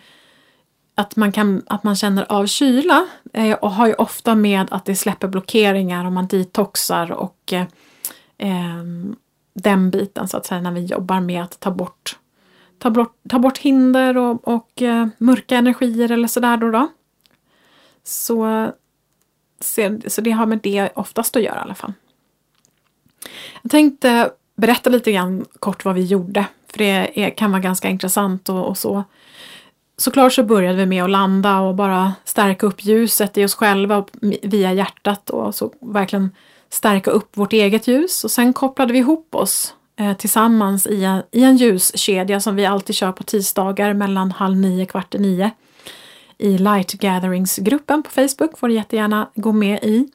[0.96, 4.86] att man, kan, att man känner av kyla eh, och har ju ofta med att
[4.86, 7.66] det släpper blockeringar och man detoxar och eh,
[8.38, 8.84] eh,
[9.54, 12.18] den biten så att säga när vi jobbar med att ta bort
[12.78, 16.72] ta bort, ta bort hinder och, och eh, mörka energier eller sådär då.
[16.72, 16.88] då.
[18.04, 18.72] Så,
[20.08, 21.94] så det har med det oftast att göra i alla fall.
[23.62, 26.46] Jag tänkte berätta lite grann kort vad vi gjorde,
[26.78, 29.04] för det är, kan vara ganska intressant och, och så.
[29.98, 34.06] Såklart så började vi med att landa och bara stärka upp ljuset i oss själva
[34.42, 36.32] via hjärtat och så verkligen
[36.70, 41.22] stärka upp vårt eget ljus och sen kopplade vi ihop oss eh, tillsammans i en,
[41.32, 45.52] i en ljuskedja som vi alltid kör på tisdagar mellan halv nio kvart i nio.
[46.38, 50.08] I Light Gatherings-gruppen på Facebook får du jättegärna gå med i.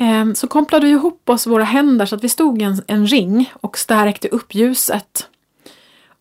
[0.00, 3.06] Eh, så kopplade vi ihop oss våra händer så att vi stod i en, en
[3.06, 5.29] ring och stärkte upp ljuset.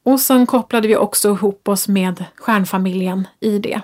[0.03, 3.81] Och sen kopplade vi också ihop oss med stjärnfamiljen i det.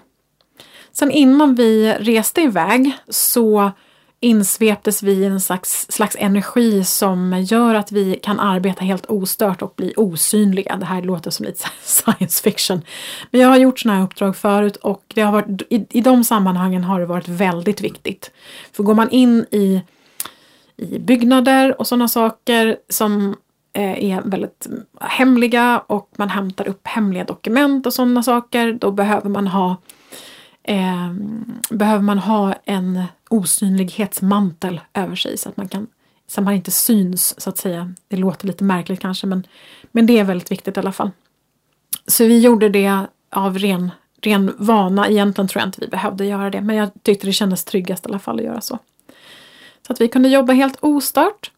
[0.91, 3.71] Sen innan vi reste iväg så
[4.19, 9.61] insveptes vi i en slags, slags energi som gör att vi kan arbeta helt ostört
[9.61, 10.75] och bli osynliga.
[10.75, 12.81] Det här låter som lite science fiction.
[13.31, 16.23] Men jag har gjort sådana här uppdrag förut och det har varit, i, i de
[16.23, 18.31] sammanhangen har det varit väldigt viktigt.
[18.71, 19.81] För går man in i,
[20.77, 23.35] i byggnader och sådana saker som
[23.75, 24.67] Eh, är väldigt
[25.01, 29.77] hemliga och man hämtar upp hemliga dokument och sådana saker, då behöver man ha
[30.63, 31.11] eh,
[31.69, 35.87] behöver man ha en osynlighetsmantel över sig så att man kan
[36.27, 37.93] så man inte syns så att säga.
[38.07, 39.47] Det låter lite märkligt kanske men,
[39.91, 41.11] men det är väldigt viktigt i alla fall.
[42.07, 45.09] Så vi gjorde det av ren, ren vana.
[45.09, 48.09] Egentligen tror jag inte vi behövde göra det men jag tyckte det kändes tryggast i
[48.09, 48.79] alla fall att göra så.
[49.87, 51.51] Så att vi kunde jobba helt ostört.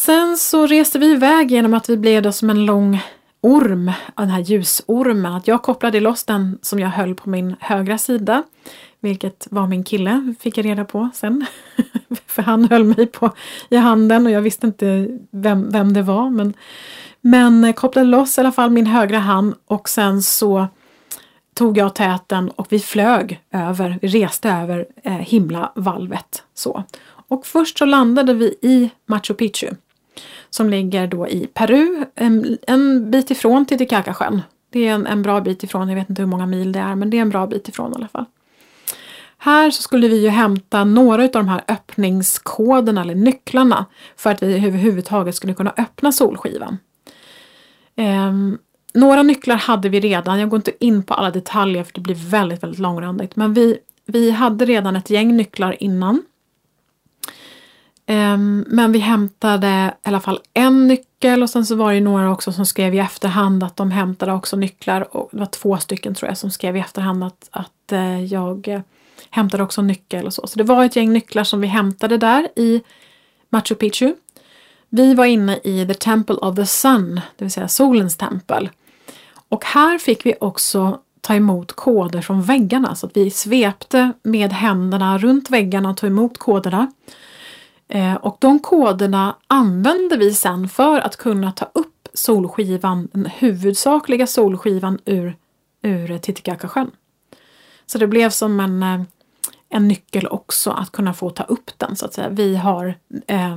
[0.00, 3.02] Sen så reste vi iväg genom att vi blev då som en lång
[3.40, 7.98] orm, den här ljusormen, att jag kopplade loss den som jag höll på min högra
[7.98, 8.42] sida.
[9.00, 11.46] Vilket var min kille, fick jag reda på sen.
[12.26, 13.30] För han höll mig på,
[13.68, 16.30] i handen och jag visste inte vem, vem det var.
[16.30, 16.54] Men,
[17.20, 20.66] men kopplade loss i alla fall min högra hand och sen så
[21.54, 26.42] tog jag täten och vi flög över, vi reste över eh, himlavalvet.
[26.54, 26.84] Så.
[27.28, 29.70] Och först så landade vi i Machu Picchu
[30.50, 34.42] som ligger då i Peru, en, en bit ifrån Titicacasjön.
[34.70, 36.94] Det är en, en bra bit ifrån, jag vet inte hur många mil det är,
[36.94, 38.24] men det är en bra bit ifrån i alla fall.
[39.38, 44.42] Här så skulle vi ju hämta några av de här öppningskoderna eller nycklarna för att
[44.42, 46.78] vi överhuvudtaget skulle kunna öppna solskivan.
[47.96, 48.58] Ehm,
[48.94, 52.30] några nycklar hade vi redan, jag går inte in på alla detaljer för det blir
[52.30, 56.22] väldigt, väldigt långrandigt, men vi, vi hade redan ett gäng nycklar innan.
[58.12, 62.30] Ehm, men vi hämtade i alla fall en nyckel och sen så var det några
[62.30, 66.14] också som skrev i efterhand att de hämtade också nycklar och det var två stycken
[66.14, 68.80] tror jag som skrev i efterhand att, att eh, jag eh,
[69.30, 70.46] hämtade också nyckel och så.
[70.46, 72.82] Så det var ett gäng nycklar som vi hämtade där i
[73.50, 74.14] Machu Picchu.
[74.88, 78.70] Vi var inne i The Temple of the Sun, det vill säga solens tempel.
[79.48, 84.52] Och här fick vi också ta emot koder från väggarna så att vi svepte med
[84.52, 86.92] händerna runt väggarna och tog emot koderna.
[87.90, 94.26] Eh, och de koderna använde vi sen för att kunna ta upp solskivan, den huvudsakliga
[94.26, 95.36] solskivan ur,
[95.82, 96.90] ur Titicacasjön.
[97.86, 99.02] Så det blev som en, eh,
[99.68, 102.28] en nyckel också att kunna få ta upp den så att säga.
[102.28, 102.86] Vi har,
[103.26, 103.56] eh,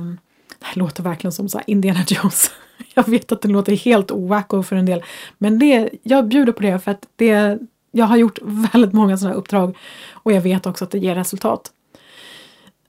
[0.58, 2.50] det här låter verkligen som så Indiana Jones.
[2.94, 5.02] Jag vet att det låter helt ovacko för en del,
[5.38, 7.58] men det, jag bjuder på det för att det,
[7.90, 8.38] jag har gjort
[8.72, 9.76] väldigt många sådana uppdrag
[10.12, 11.72] och jag vet också att det ger resultat.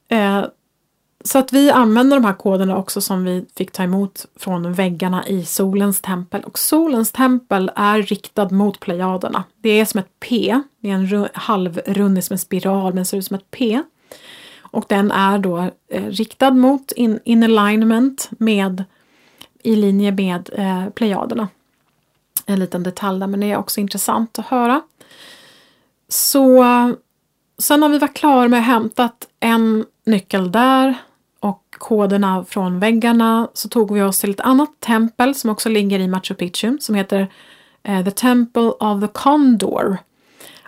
[0.08, 0.46] Eh,
[1.26, 5.28] så att vi använder de här koderna också som vi fick ta emot från väggarna
[5.28, 6.44] i solens tempel.
[6.44, 9.44] Och solens tempel är riktad mot plejaderna.
[9.62, 13.26] Det är som ett P, det är en halvrund, som en spiral men ser ut
[13.26, 13.82] som ett P.
[14.62, 18.84] Och den är då eh, riktad mot in, in alignment med
[19.64, 21.48] i linje med eh, plejaderna.
[22.46, 24.82] En liten detalj där men det är också intressant att höra.
[26.10, 26.64] Så
[27.58, 30.96] sen har vi varit klara med att hämtat en nyckel där
[31.78, 36.08] koderna från väggarna så tog vi oss till ett annat tempel som också ligger i
[36.08, 37.28] Machu Picchu som heter
[37.84, 39.98] eh, The Temple of the Condor.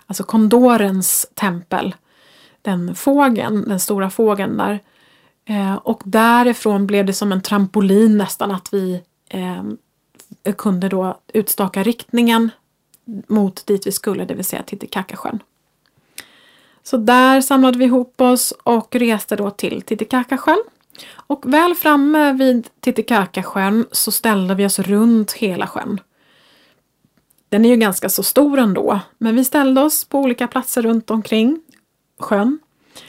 [0.06, 1.94] Alltså kondorens tempel.
[2.62, 4.80] Den fågeln, den stora fågeln där.
[5.44, 9.64] Eh, och därifrån blev det som en trampolin nästan att vi eh,
[10.56, 12.50] kunde då utstaka riktningen
[13.26, 15.38] mot dit vi skulle, det vill säga Titicacasjön.
[16.82, 20.62] Så där samlade vi ihop oss och reste då till Titicacasjön
[21.10, 26.00] och väl framme vid Titicacasjön så ställde vi oss runt hela sjön.
[27.48, 31.10] Den är ju ganska så stor ändå, men vi ställde oss på olika platser runt
[31.10, 31.60] omkring
[32.18, 32.58] sjön.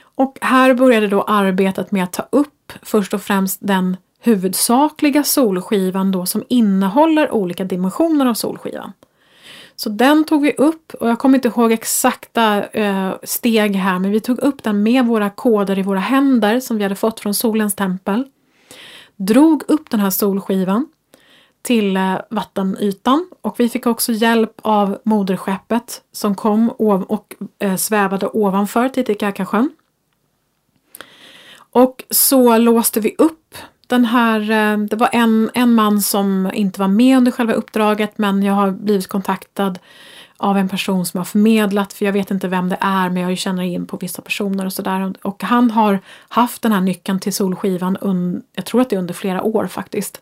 [0.02, 6.12] Och här började då arbetet med att ta upp först och främst den huvudsakliga solskivan
[6.12, 8.94] då som innehåller olika dimensioner av solskivan.
[9.80, 14.12] Så den tog vi upp och jag kommer inte ihåg exakta eh, steg här men
[14.12, 17.34] vi tog upp den med våra koder i våra händer som vi hade fått från
[17.34, 18.28] solens tempel.
[19.16, 20.88] Drog upp den här solskivan
[21.62, 28.28] till eh, vattenytan och vi fick också hjälp av moderskeppet som kom och eh, svävade
[28.28, 29.70] ovanför Titicacasjön.
[31.72, 33.56] Och så låste vi upp
[33.90, 38.18] den här, eh, det var en, en man som inte var med under själva uppdraget
[38.18, 39.80] men jag har blivit kontaktad
[40.38, 43.38] av en person som har förmedlat, för jag vet inte vem det är men jag
[43.38, 45.14] känner in på vissa personer och sådär.
[45.22, 46.00] Och han har
[46.30, 49.68] haft den här nyckeln till solskivan, un, jag tror att det är under flera år
[49.68, 50.22] faktiskt.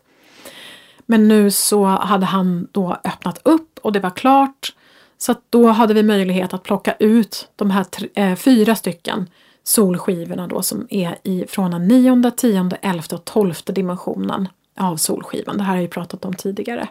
[1.06, 4.72] Men nu så hade han då öppnat upp och det var klart.
[5.18, 9.26] Så att då hade vi möjlighet att plocka ut de här tre, eh, fyra stycken
[9.68, 15.56] solskivorna då som är i, från den nionde, tionde, elfte och tolfte dimensionen av solskivan.
[15.56, 16.88] Det här har jag ju pratat om tidigare.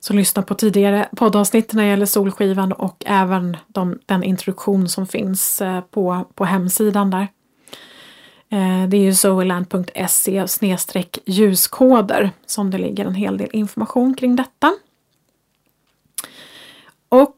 [0.00, 5.06] Så lyssna på tidigare poddavsnitt när det gäller solskivan och även de, den introduktion som
[5.06, 7.28] finns eh, på, på hemsidan där.
[8.48, 10.46] Eh, det är ju zoeland.se
[11.24, 14.72] ljuskoder som det ligger en hel del information kring detta.
[17.08, 17.36] Och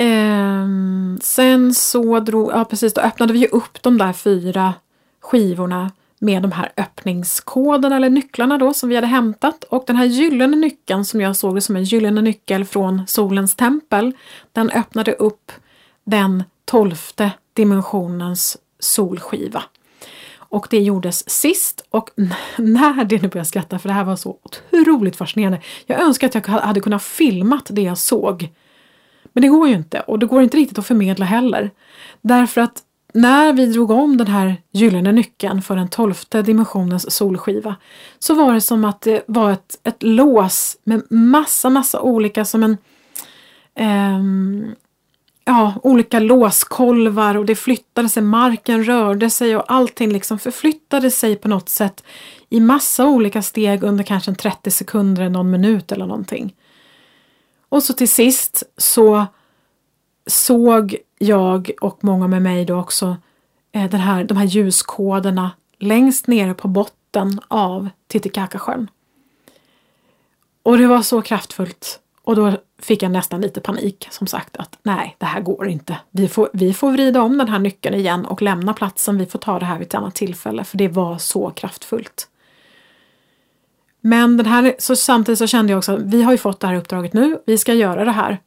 [0.00, 4.74] Ehm, sen så drog, ja precis, då öppnade vi upp de där fyra
[5.20, 10.04] skivorna med de här öppningskoderna eller nycklarna då som vi hade hämtat och den här
[10.04, 14.12] gyllene nyckeln som jag såg som en gyllene nyckel från solens tempel
[14.52, 15.52] den öppnade upp
[16.04, 19.62] den tolfte dimensionens solskiva.
[20.36, 22.10] Och det gjordes sist och
[22.56, 25.60] när det nu börjar skratta för det här var så otroligt fascinerande.
[25.86, 28.50] Jag önskar att jag hade kunnat filmat det jag såg
[29.38, 31.70] men det går ju inte och det går inte riktigt att förmedla heller.
[32.20, 32.82] Därför att
[33.14, 37.76] när vi drog om den här gyllene nyckeln för den tolfte dimensionens solskiva
[38.18, 42.62] så var det som att det var ett, ett lås med massa, massa olika som
[42.62, 42.76] en
[44.16, 44.74] um,
[45.44, 51.36] ja, olika låskolvar och det flyttade sig, marken rörde sig och allting liksom förflyttade sig
[51.36, 52.04] på något sätt
[52.50, 56.54] i massa olika steg under kanske 30 sekunder, någon minut eller någonting.
[57.68, 59.26] Och så till sist så
[60.26, 63.16] såg jag och många med mig då också
[63.72, 68.90] eh, den här, de här ljuskoderna längst nere på botten av Titicacasjön.
[70.62, 72.00] Och det var så kraftfullt.
[72.22, 75.98] Och då fick jag nästan lite panik, som sagt, att nej, det här går inte.
[76.10, 79.18] Vi får, vi får vrida om den här nyckeln igen och lämna platsen.
[79.18, 82.28] Vi får ta det här vid ett annat tillfälle, för det var så kraftfullt.
[84.00, 86.66] Men den här, så samtidigt så kände jag också att vi har ju fått det
[86.66, 88.38] här uppdraget nu, vi ska göra det här.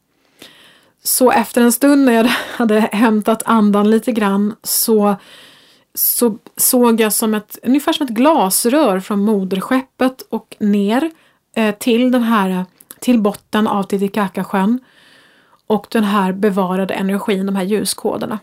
[1.04, 2.26] Så efter en stund när jag
[2.56, 5.16] hade hämtat andan lite grann så,
[5.94, 11.12] så såg jag som ett, ungefär som ett glasrör från moderskeppet och ner
[11.56, 12.66] eh, till den här
[13.00, 14.80] till botten av Titicacasjön
[15.68, 18.40] och den här bevarade energin, de här ljuskoderna.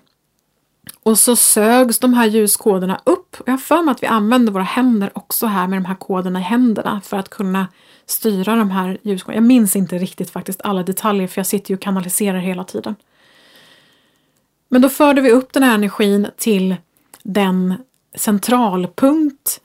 [1.02, 3.36] Och så sögs de här ljuskoderna upp.
[3.46, 6.38] Jag har för mig att vi använder våra händer också här med de här koderna
[6.38, 7.68] i händerna för att kunna
[8.06, 9.36] styra de här ljuskoderna.
[9.36, 12.94] Jag minns inte riktigt faktiskt alla detaljer för jag sitter ju och kanaliserar hela tiden.
[14.68, 16.76] Men då förde vi upp den här energin till
[17.22, 17.74] den
[18.14, 19.60] centralpunkt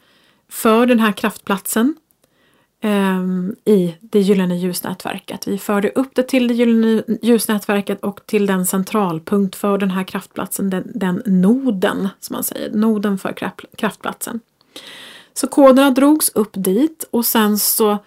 [0.50, 1.96] för den här kraftplatsen
[2.86, 5.48] Ehm, i det gyllene ljusnätverket.
[5.48, 10.04] Vi förde upp det till det gyllene ljusnätverket och till den centralpunkt för den här
[10.04, 13.36] kraftplatsen, den, den noden som man säger, noden för
[13.78, 14.40] kraftplatsen.
[15.34, 17.98] Så koderna drogs upp dit och sen så,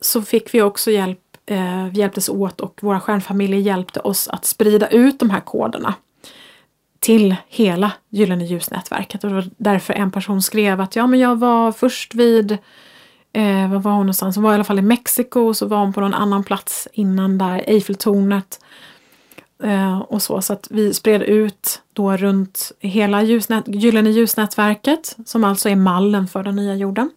[0.00, 4.44] så fick vi också hjälp, eh, vi hjälptes åt och våra stjärnfamiljer hjälpte oss att
[4.44, 5.94] sprida ut de här koderna
[6.98, 9.24] till hela Gyllene ljusnätverket.
[9.24, 12.58] Och det var därför en person skrev att ja, men jag var först vid
[13.36, 14.36] Eh, var var hon någonstans?
[14.36, 16.88] Hon var i alla fall i Mexiko och så var hon på någon annan plats
[16.92, 18.60] innan där, Eiffeltornet.
[19.62, 25.44] Eh, och så, så att vi spred ut då runt hela ljusnät, Gyllene ljusnätverket som
[25.44, 27.10] alltså är mallen för den nya jorden.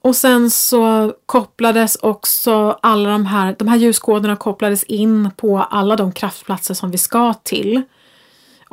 [0.00, 5.96] Och sen så kopplades också alla de här, de här ljuskoderna kopplades in på alla
[5.96, 7.82] de kraftplatser som vi ska till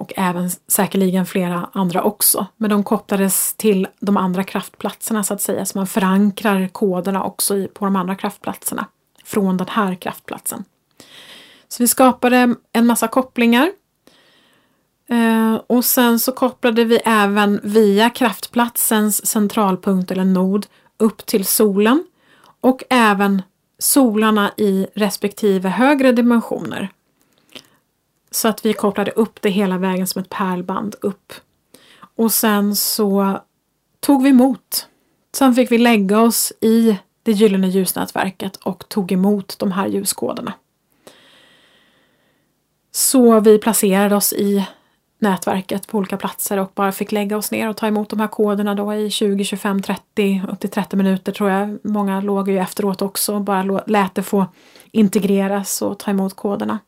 [0.01, 2.45] och även säkerligen flera andra också.
[2.57, 7.67] Men de kopplades till de andra kraftplatserna så att säga, så man förankrar koderna också
[7.73, 8.85] på de andra kraftplatserna.
[9.23, 10.63] Från den här kraftplatsen.
[11.67, 13.71] Så vi skapade en massa kopplingar.
[15.09, 22.03] Eh, och sen så kopplade vi även via kraftplatsens centralpunkt eller nod upp till solen.
[22.61, 23.41] Och även
[23.79, 26.89] solarna i respektive högre dimensioner
[28.31, 31.33] så att vi kopplade upp det hela vägen som ett pärlband upp.
[32.15, 33.39] Och sen så
[33.99, 34.87] tog vi emot.
[35.33, 40.53] Sen fick vi lägga oss i det gyllene ljusnätverket och tog emot de här ljuskoderna.
[42.91, 44.65] Så vi placerade oss i
[45.19, 48.27] nätverket på olika platser och bara fick lägga oss ner och ta emot de här
[48.27, 51.79] koderna då i 20, 25, 30, upp till 30 minuter tror jag.
[51.83, 54.45] Många låg ju efteråt också och bara lät det få
[54.91, 56.79] integreras och ta emot koderna.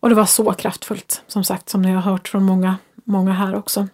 [0.00, 3.54] Och det var så kraftfullt, som sagt, som ni har hört från många, många här
[3.54, 3.88] också.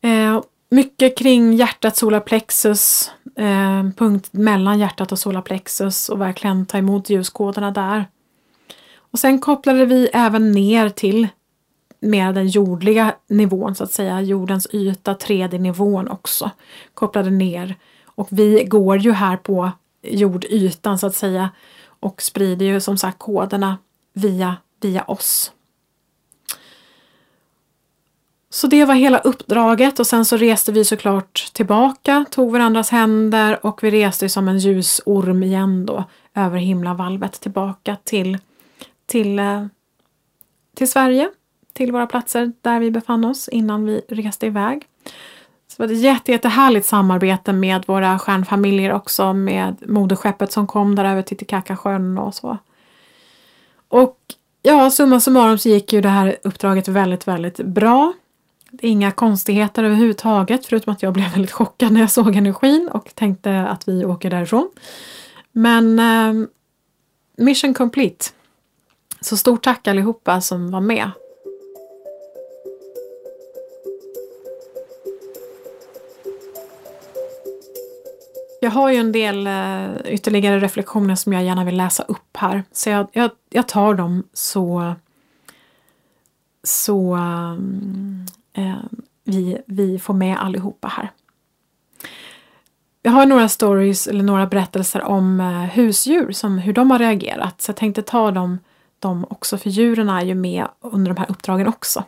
[0.00, 0.40] Eh,
[0.70, 7.70] mycket kring hjärtat, solarplexus, eh, punkt mellan hjärtat och solarplexus och verkligen ta emot ljuskoderna
[7.70, 8.06] där.
[8.98, 11.28] Och sen kopplade vi även ner till
[12.00, 16.50] mer den jordliga nivån så att säga, jordens yta, 3D-nivån också.
[16.94, 17.74] Kopplade ner.
[18.04, 19.70] Och vi går ju här på
[20.02, 21.50] jordytan så att säga
[22.00, 23.76] och sprider ju som sagt koderna
[24.16, 25.52] via, via oss.
[28.50, 33.66] Så det var hela uppdraget och sen så reste vi såklart tillbaka, tog varandras händer
[33.66, 36.04] och vi reste som en ljusorm igen då
[36.34, 38.38] över himlavalvet tillbaka till,
[39.06, 39.66] till, eh,
[40.74, 41.30] till Sverige,
[41.72, 44.86] till våra platser där vi befann oss innan vi reste iväg.
[45.68, 50.94] Så det var ett jätte, jättehärligt samarbete med våra stjärnfamiljer också med moderskeppet som kom
[50.94, 52.58] där över Titicacasjön och så.
[53.88, 54.18] Och
[54.62, 58.12] ja, summa summarum så gick ju det här uppdraget väldigt, väldigt bra.
[58.80, 63.60] Inga konstigheter överhuvudtaget förutom att jag blev väldigt chockad när jag såg energin och tänkte
[63.60, 64.70] att vi åker därifrån.
[65.52, 66.48] Men eh,
[67.36, 68.26] mission complete.
[69.20, 71.10] Så stort tack allihopa som var med.
[78.60, 82.64] Jag har ju en del eh, ytterligare reflektioner som jag gärna vill läsa upp här.
[82.72, 84.94] Så jag, jag, jag tar dem så,
[86.64, 87.16] så
[88.52, 88.76] eh,
[89.24, 91.10] vi, vi får med allihopa här.
[93.02, 97.62] jag har några stories eller några berättelser om eh, husdjur, som hur de har reagerat.
[97.62, 98.58] Så jag tänkte ta dem,
[98.98, 102.04] dem också, för djuren är ju med under de här uppdragen också.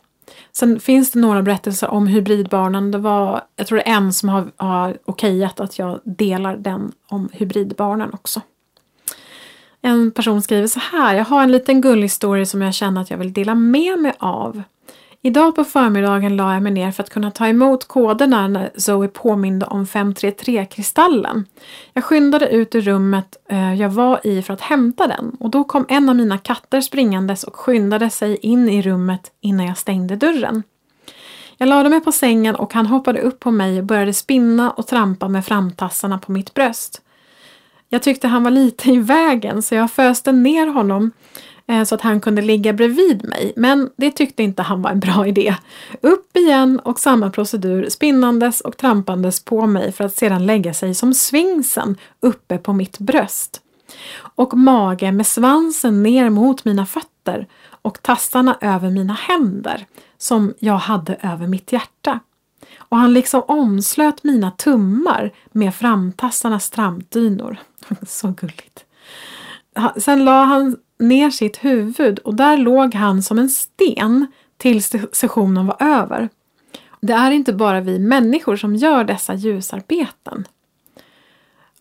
[0.52, 2.90] Sen finns det några berättelser om hybridbarnen.
[2.90, 6.92] Det var, jag tror det är en som har, har okejat att jag delar den
[7.08, 8.40] om hybridbarnen också.
[9.80, 11.14] En person skriver så här.
[11.14, 14.12] Jag har en liten gullig story som jag känner att jag vill dela med mig
[14.18, 14.62] av.
[15.22, 19.08] Idag på förmiddagen la jag mig ner för att kunna ta emot koderna när Zoe
[19.08, 21.44] påminde om 533-kristallen.
[21.92, 25.64] Jag skyndade ut ur rummet eh, jag var i för att hämta den och då
[25.64, 30.16] kom en av mina katter springandes och skyndade sig in i rummet innan jag stängde
[30.16, 30.62] dörren.
[31.56, 34.86] Jag lade mig på sängen och han hoppade upp på mig och började spinna och
[34.86, 37.02] trampa med framtassarna på mitt bröst.
[37.88, 41.10] Jag tyckte han var lite i vägen så jag föste ner honom
[41.68, 43.52] Eh, så att han kunde ligga bredvid mig.
[43.56, 45.54] Men det tyckte inte han var en bra idé.
[46.00, 50.94] Upp igen och samma procedur spinnandes och trampandes på mig för att sedan lägga sig
[50.94, 53.60] som svingsen uppe på mitt bröst.
[54.18, 57.46] Och mage med svansen ner mot mina fötter
[57.82, 59.86] och tassarna över mina händer
[60.18, 62.20] som jag hade över mitt hjärta.
[62.78, 67.56] Och han liksom omslöt mina tummar med framtassarnas trampdynor.
[68.06, 68.84] Så gulligt.
[69.96, 74.26] Sen la han ner sitt huvud och där låg han som en sten
[74.56, 76.28] tills sessionen var över.
[77.00, 80.46] Det är inte bara vi människor som gör dessa ljusarbeten.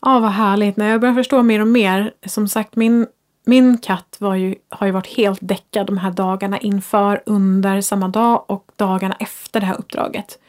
[0.02, 0.78] Ja, vad härligt.
[0.78, 2.14] När jag börjar förstå mer och mer.
[2.26, 3.08] Som sagt, min,
[3.46, 8.08] min katt var ju, har ju varit helt däckad de här dagarna inför, under samma
[8.08, 10.40] dag och dagarna efter det här uppdraget.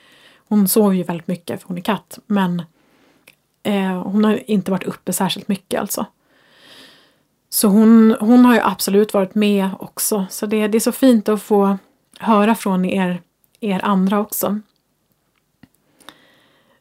[0.48, 2.62] Hon sov ju väldigt mycket för hon är katt, men
[3.62, 6.06] eh, hon har inte varit uppe särskilt mycket alltså.
[7.50, 10.26] Så hon, hon har ju absolut varit med också.
[10.30, 11.78] Så det, det är så fint att få
[12.18, 13.22] höra från er,
[13.60, 14.60] er andra också.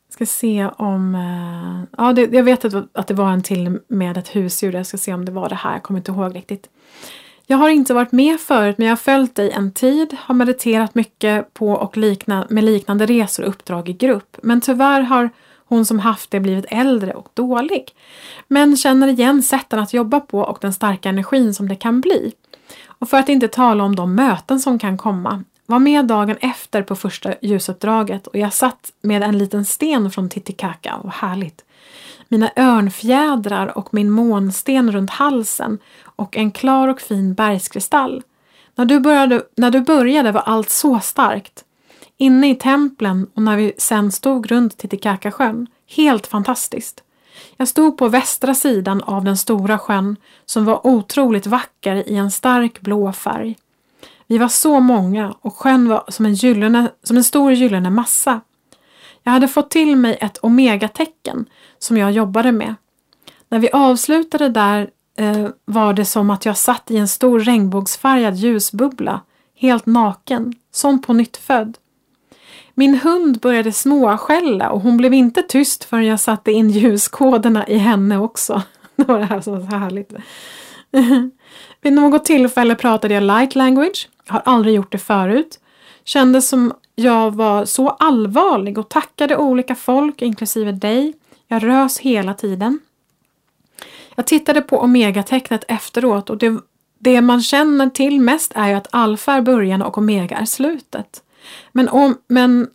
[0.09, 1.15] Ska se om...
[1.15, 4.73] Eh, ja, det, jag vet att, att det var en till med ett husdjur.
[4.73, 5.73] Jag ska se om det var det här.
[5.73, 6.69] Jag kommer inte ihåg riktigt.
[7.49, 10.95] Jag har inte varit med förut men jag har följt dig en tid, har mediterat
[10.95, 14.37] mycket på och likna, med liknande resor och uppdrag i grupp.
[14.41, 15.29] Men tyvärr har
[15.67, 17.95] hon som haft det blivit äldre och dålig.
[18.47, 22.33] Men känner igen sätten att jobba på och den starka energin som det kan bli.
[22.85, 25.43] Och för att inte tala om de möten som kan komma.
[25.65, 30.29] Var med dagen efter på första ljusuppdraget och jag satt med en liten sten från
[30.29, 30.99] Titicaca.
[31.03, 31.63] Vad härligt!
[32.27, 38.23] Mina örnfjädrar och min månsten runt halsen och en klar och fin bergskristall.
[38.75, 41.63] När du, började, när du började var allt så starkt.
[42.17, 45.67] Inne i templen och när vi sen stod runt Titicacasjön.
[45.87, 47.03] Helt fantastiskt.
[47.57, 50.15] Jag stod på västra sidan av den stora sjön
[50.45, 53.57] som var otroligt vacker i en stark blå färg.
[54.27, 58.41] Vi var så många och sjön var som en, gyllene, som en stor gyllene massa.
[59.23, 61.45] Jag hade fått till mig ett omegatecken
[61.79, 62.75] som jag jobbade med.
[63.49, 68.35] När vi avslutade där eh, var det som att jag satt i en stor regnbågsfärgad
[68.35, 69.21] ljusbubbla,
[69.55, 71.77] helt naken, som på nytt född.
[72.79, 77.77] Min hund började småskälla och hon blev inte tyst förrän jag satte in ljuskoderna i
[77.77, 78.61] henne också.
[78.95, 80.13] Det var det här som var så härligt.
[81.81, 84.09] Vid något tillfälle pratade jag light language.
[84.27, 85.59] Har aldrig gjort det förut.
[86.03, 91.13] Kändes som jag var så allvarlig och tackade olika folk, inklusive dig.
[91.47, 92.79] Jag rös hela tiden.
[94.15, 96.59] Jag tittade på Omega-tecknet efteråt och det,
[96.99, 101.23] det man känner till mest är ju att alfa är början och omega är slutet.
[101.71, 102.67] Men, om, men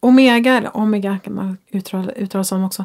[0.00, 2.84] omega, eller omega kan man uttala, uttala som också,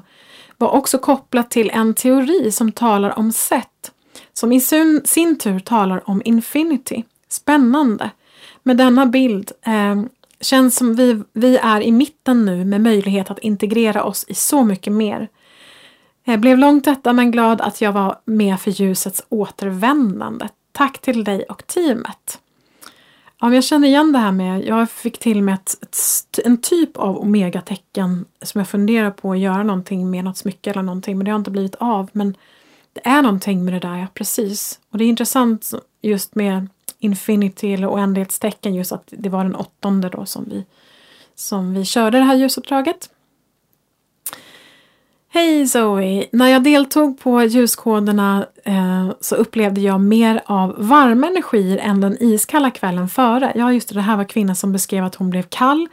[0.58, 3.92] var också kopplat till en teori som talar om set,
[4.34, 7.04] som i sin, sin tur talar om infinity.
[7.30, 8.10] Spännande!
[8.64, 10.04] Med denna bild eh,
[10.42, 14.64] känns som vi, vi är i mitten nu med möjlighet att integrera oss i så
[14.64, 15.28] mycket mer.
[16.24, 20.48] Jag blev långt detta men glad att jag var med för ljusets återvändande.
[20.72, 22.41] Tack till dig och teamet!
[23.44, 26.98] Ja, jag känner igen det här med, jag fick till med ett, ett, en typ
[26.98, 31.26] av omegatecken som jag funderar på att göra någonting med något smycke eller någonting men
[31.26, 32.10] det har inte blivit av.
[32.12, 32.38] Men
[32.94, 34.80] det är någonting med det där, ja precis.
[34.90, 35.72] Och det är intressant
[36.02, 36.68] just med
[37.00, 40.66] Infinity eller oändlighetstecken just att det var den åttonde då som vi,
[41.36, 43.10] som vi körde det här ljusuppdraget.
[45.34, 46.28] Hej Zoe!
[46.32, 52.18] När jag deltog på ljuskoderna eh, så upplevde jag mer av varma energier än den
[52.24, 53.52] iskalla kvällen före.
[53.56, 55.88] Ja, just det, det här var kvinnan som beskrev att hon blev kall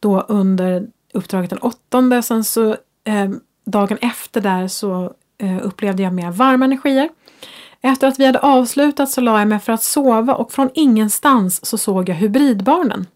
[0.00, 2.22] då under uppdraget den åttonde.
[2.22, 2.70] Sen så
[3.04, 3.30] eh,
[3.66, 7.08] dagen efter där så eh, upplevde jag mer varma energier.
[7.80, 11.66] Efter att vi hade avslutat så la jag mig för att sova och från ingenstans
[11.66, 13.06] så såg jag hybridbarnen.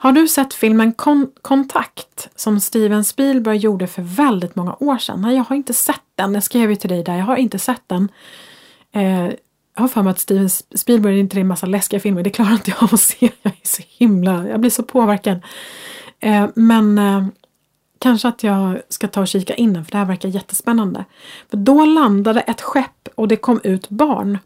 [0.00, 5.20] Har du sett filmen Kon Kontakt som Steven Spielberg gjorde för väldigt många år sedan?
[5.20, 6.34] Nej, jag har inte sett den.
[6.34, 8.08] Jag skrev ju till dig där, jag har inte sett den.
[8.92, 9.24] Eh,
[9.74, 12.52] jag har för mig att Steven Spielberg inte är en massa läskiga filmer, det klarar
[12.52, 13.30] inte jag av att se.
[13.42, 15.40] Jag är så himla, jag blir så påverkad.
[16.20, 17.26] Eh, men eh,
[17.98, 21.04] kanske att jag ska ta och kika in den för det här verkar jättespännande.
[21.50, 24.38] För då landade ett skepp och det kom ut barn.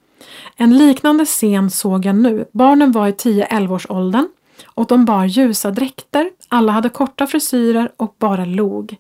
[0.57, 2.45] En liknande scen såg jag nu.
[2.53, 4.29] Barnen var i 10-11 års åldern
[4.67, 8.97] och de bar ljusa dräkter, alla hade korta frisyrer och bara log.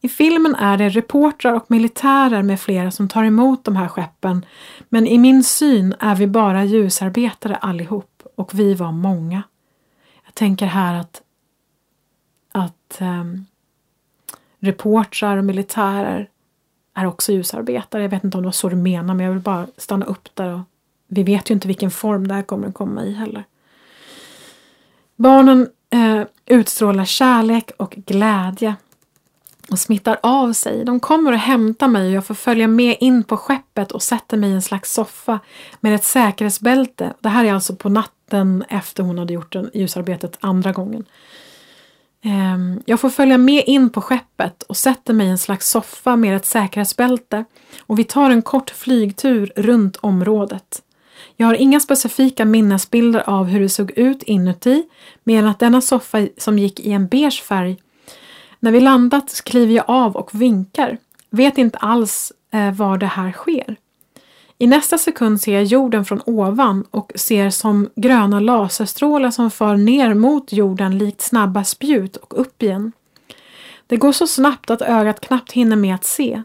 [0.00, 4.46] I filmen är det reportrar och militärer med flera som tar emot de här skeppen
[4.88, 9.42] men i min syn är vi bara ljusarbetare allihop och vi var många.
[10.24, 11.22] Jag tänker här att,
[12.52, 13.46] att um,
[14.58, 16.28] reportrar och militärer
[16.94, 18.02] är också ljusarbetare.
[18.02, 20.28] Jag vet inte om det var så du menar men jag vill bara stanna upp
[20.34, 20.54] där.
[20.54, 20.60] Och
[21.06, 23.44] vi vet ju inte vilken form det här kommer att komma i heller.
[25.16, 28.74] Barnen eh, utstrålar kärlek och glädje
[29.70, 30.84] och smittar av sig.
[30.84, 34.36] De kommer och hämtar mig och jag får följa med in på skeppet och sätter
[34.36, 35.40] mig i en slags soffa
[35.80, 37.12] med ett säkerhetsbälte.
[37.20, 41.04] Det här är alltså på natten efter hon hade gjort ljusarbetet andra gången.
[42.22, 46.16] Ehm, jag får följa med in på skeppet och sätter mig i en slags soffa
[46.16, 47.44] med ett säkerhetsbälte
[47.80, 50.82] och vi tar en kort flygtur runt området.
[51.36, 54.82] Jag har inga specifika minnesbilder av hur det såg ut inuti
[55.24, 57.76] mer än att denna soffa som gick i en beige färg.
[58.60, 60.98] När vi landat kliver jag av och vinkar.
[61.30, 63.76] Vet inte alls eh, var det här sker.
[64.58, 69.76] I nästa sekund ser jag jorden från ovan och ser som gröna laserstrålar som far
[69.76, 72.92] ner mot jorden likt snabba spjut och upp igen.
[73.86, 76.42] Det går så snabbt att ögat knappt hinner med att se.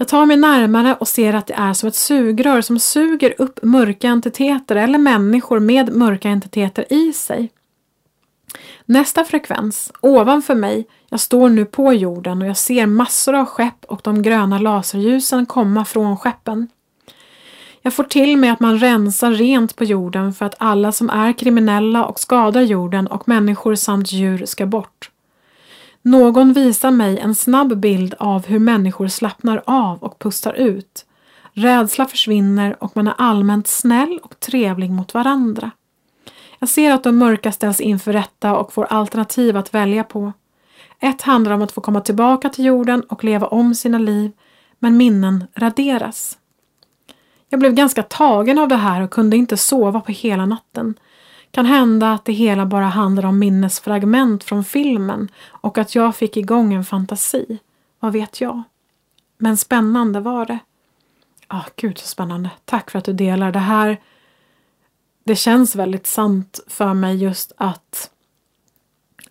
[0.00, 3.58] Jag tar mig närmare och ser att det är som ett sugrör som suger upp
[3.62, 7.50] mörka entiteter eller människor med mörka entiteter i sig.
[8.84, 13.84] Nästa frekvens, ovanför mig, jag står nu på jorden och jag ser massor av skepp
[13.84, 16.68] och de gröna laserljusen komma från skeppen.
[17.82, 21.32] Jag får till mig att man rensar rent på jorden för att alla som är
[21.32, 25.10] kriminella och skadar jorden och människor samt djur ska bort.
[26.08, 31.06] Någon visar mig en snabb bild av hur människor slappnar av och pustar ut.
[31.52, 35.70] Rädsla försvinner och man är allmänt snäll och trevlig mot varandra.
[36.58, 40.32] Jag ser att de mörka ställs inför rätta och får alternativ att välja på.
[41.00, 44.32] Ett handlar om att få komma tillbaka till jorden och leva om sina liv,
[44.78, 46.38] men minnen raderas.
[47.48, 50.94] Jag blev ganska tagen av det här och kunde inte sova på hela natten.
[51.50, 56.36] Kan hända att det hela bara handlar om minnesfragment från filmen och att jag fick
[56.36, 57.58] igång en fantasi.
[58.00, 58.62] Vad vet jag?
[59.38, 60.58] Men spännande var det.
[61.46, 62.50] Ah, gud så spännande.
[62.64, 64.00] Tack för att du delar det här.
[65.24, 68.10] Det känns väldigt sant för mig just att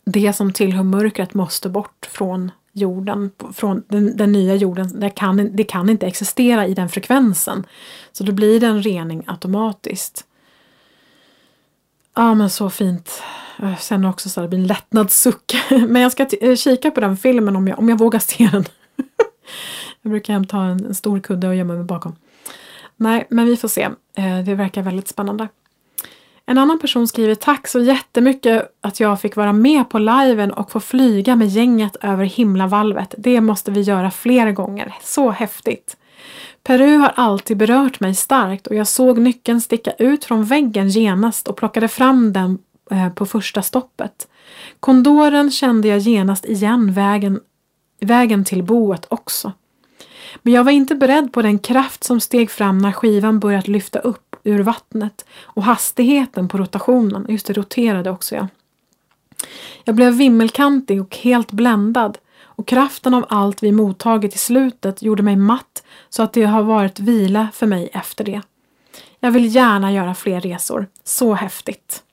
[0.06, 5.00] det som tillhör mörkret måste bort från jorden, från den, den, nya jorden.
[5.00, 7.66] Det kan, det kan inte existera i den frekvensen.
[8.12, 10.26] Så då blir det en rening automatiskt.
[12.18, 13.24] Ja men så fint.
[13.80, 15.56] Sen också så det blir en lättnadssuck.
[15.70, 18.66] Men jag ska eh, kika på den filmen om jag, om jag vågar se den.
[20.02, 22.16] jag brukar ta en, en stor kudde och gömma mig bakom.
[22.96, 23.82] Nej, men vi får se.
[24.18, 25.48] Eh, det verkar väldigt spännande.
[26.46, 30.72] En annan person skriver tack så jättemycket att jag fick vara med på liven och
[30.72, 33.16] få flyga med gänget över himlavalvet.
[33.18, 34.96] Det måste vi göra fler gånger.
[35.02, 35.98] Så häftigt!
[36.68, 41.48] Peru har alltid berört mig starkt och jag såg nyckeln sticka ut från väggen genast
[41.48, 42.60] och plockade fram den
[42.92, 44.28] eh, på första stoppet.
[44.80, 47.40] Kondoren kände jag genast igen vägen,
[48.00, 49.52] vägen till boet också.
[50.42, 54.00] Men jag var inte beredd på den kraft som steg fram när skivan börjat lyfta
[54.00, 57.26] upp ur vattnet och hastigheten på rotationen.
[57.30, 58.48] Just det, roterade också jag.
[59.84, 62.18] Jag blev vimmelkantig och helt bländad
[62.58, 66.64] och kraften av allt vi mottagit i slutet gjorde mig matt så att det har
[66.64, 68.42] varit vila för mig efter det.
[69.20, 70.88] Jag vill gärna göra fler resor.
[71.04, 72.04] Så häftigt!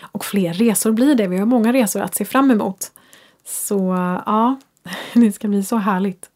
[0.00, 1.26] Och fler resor blir det.
[1.26, 2.92] Vi har många resor att se fram emot.
[3.44, 3.78] Så
[4.26, 4.56] ja,
[5.14, 6.30] det ska bli så härligt.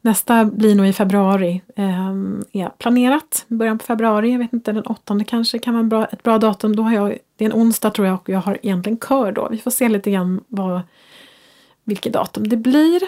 [0.00, 1.62] Nästa blir nog i februari.
[1.76, 2.10] Eh,
[2.52, 3.44] är planerat.
[3.48, 4.32] Början på februari.
[4.32, 6.76] Jag vet inte, den åttonde kanske kan vara bra, ett bra datum.
[6.76, 9.48] Då har jag, det är en onsdag tror jag och jag har egentligen kör då.
[9.50, 10.80] Vi får se lite grann vad,
[11.84, 13.02] vilket datum det blir.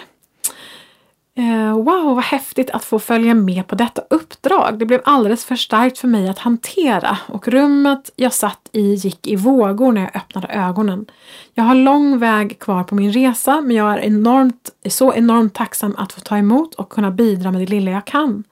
[1.35, 4.79] Eh, wow, vad häftigt att få följa med på detta uppdrag.
[4.79, 9.27] Det blev alldeles för starkt för mig att hantera och rummet jag satt i gick
[9.27, 11.05] i vågor när jag öppnade ögonen.
[11.53, 15.95] Jag har lång väg kvar på min resa men jag är enormt, så enormt tacksam
[15.97, 18.43] att få ta emot och kunna bidra med det lilla jag kan.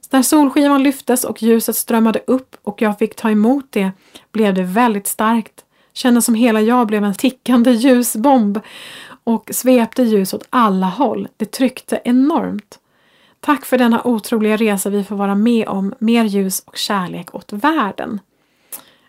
[0.00, 3.90] Så när solskivan lyftes och ljuset strömmade upp och jag fick ta emot det
[4.32, 5.64] blev det väldigt starkt.
[5.92, 8.60] Kändes som hela jag blev en tickande ljusbomb
[9.26, 11.28] och svepte ljus åt alla håll.
[11.36, 12.78] Det tryckte enormt.
[13.40, 15.94] Tack för denna otroliga resa vi får vara med om.
[15.98, 18.20] Mer ljus och kärlek åt världen.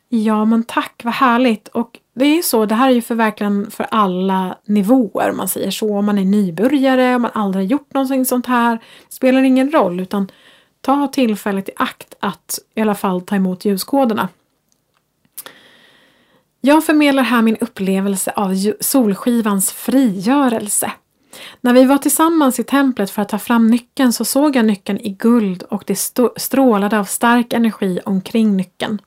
[0.10, 1.68] Ja, men tack, vad härligt.
[1.68, 5.38] Och det är ju så, det här är ju för verkligen för alla nivåer, om
[5.38, 5.98] man säger så.
[5.98, 8.76] Om man är nybörjare, om man aldrig gjort någonting sånt här.
[9.08, 10.32] Det spelar ingen roll, utan
[10.82, 14.28] ta tillfället i akt att i alla fall ta emot ljuskoderna.
[16.62, 20.92] Jag förmedlar här min upplevelse av solskivans frigörelse.
[21.62, 25.00] När vi var tillsammans i templet för att ta fram nyckeln så såg jag nyckeln
[25.00, 29.02] i guld och det strålade av stark energi omkring nyckeln.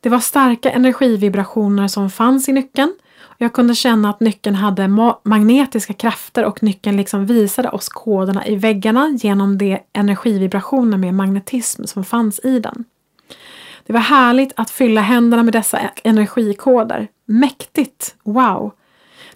[0.00, 2.94] Det var starka energivibrationer som fanns i nyckeln.
[3.38, 8.46] Jag kunde känna att nyckeln hade ma magnetiska krafter och nyckeln liksom visade oss koderna
[8.46, 12.84] i väggarna genom de energivibrationer med magnetism som fanns i den.
[13.86, 17.08] Det var härligt att fylla händerna med dessa energikoder.
[17.24, 18.14] Mäktigt!
[18.22, 18.72] Wow!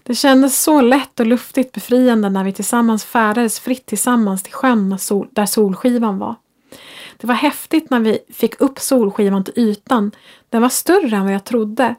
[0.03, 4.89] Det kändes så lätt och luftigt befriande när vi tillsammans färdades fritt tillsammans till sjön
[5.31, 6.35] där solskivan var.
[7.17, 10.11] Det var häftigt när vi fick upp solskivan till ytan.
[10.49, 11.95] Den var större än vad jag trodde.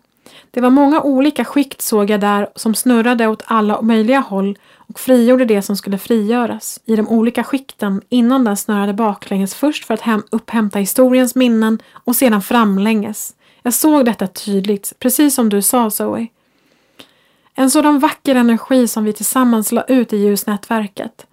[0.51, 4.59] Det var många olika skikt såg jag där som snurrade åt alla möjliga håll
[4.91, 9.85] och frigjorde det som skulle frigöras i de olika skikten innan den snurrade baklänges först
[9.85, 13.35] för att hem upphämta historiens minnen och sedan framlänges.
[13.63, 16.27] Jag såg detta tydligt, precis som du sa Zoe.
[17.55, 21.27] En sådan vacker energi som vi tillsammans la ut i ljusnätverket.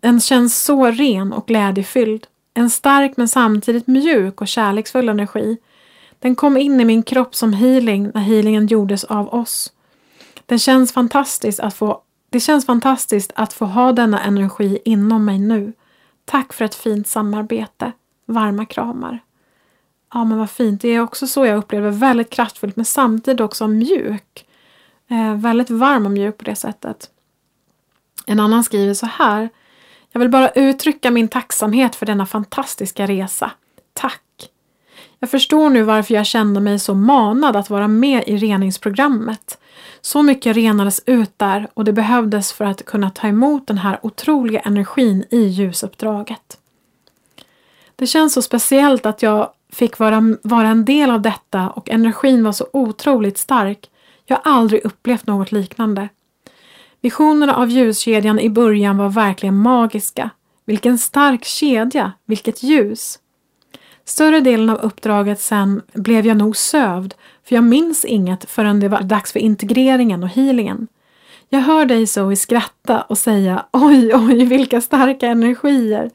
[0.00, 2.26] Den känns så ren och glädjefylld.
[2.54, 5.56] En stark men samtidigt mjuk och kärleksfull energi.
[6.18, 9.72] Den kom in i min kropp som healing när healingen gjordes av oss.
[10.46, 12.00] Det känns fantastiskt att få,
[12.36, 15.72] det känns fantastiskt att få ha denna energi inom mig nu.
[16.24, 17.92] Tack för ett fint samarbete.
[18.26, 19.18] Varma kramar.
[20.12, 20.80] Ja men vad fint.
[20.80, 24.46] Det är också så jag upplever väldigt kraftfullt men samtidigt också mjuk.
[25.10, 27.10] Eh, väldigt varm och mjuk på det sättet.
[28.26, 29.48] En annan skriver så här.
[30.12, 33.50] Jag vill bara uttrycka min tacksamhet för denna fantastiska resa.
[33.92, 34.50] Tack!
[35.18, 39.58] Jag förstår nu varför jag kände mig så manad att vara med i reningsprogrammet.
[40.06, 43.98] Så mycket renades ut där och det behövdes för att kunna ta emot den här
[44.02, 46.58] otroliga energin i ljusuppdraget.
[47.96, 52.44] Det känns så speciellt att jag fick vara, vara en del av detta och energin
[52.44, 53.90] var så otroligt stark.
[54.26, 56.08] Jag har aldrig upplevt något liknande.
[57.00, 60.30] Visionerna av ljuskedjan i början var verkligen magiska.
[60.64, 63.18] Vilken stark kedja, vilket ljus!
[64.04, 67.14] Större delen av uppdraget sen blev jag nog sövd,
[67.48, 70.88] för jag minns inget förrän det var dags för integreringen och healingen.
[71.48, 76.10] Jag hör dig Zoe skratta och säga oj, oj, vilka starka energier!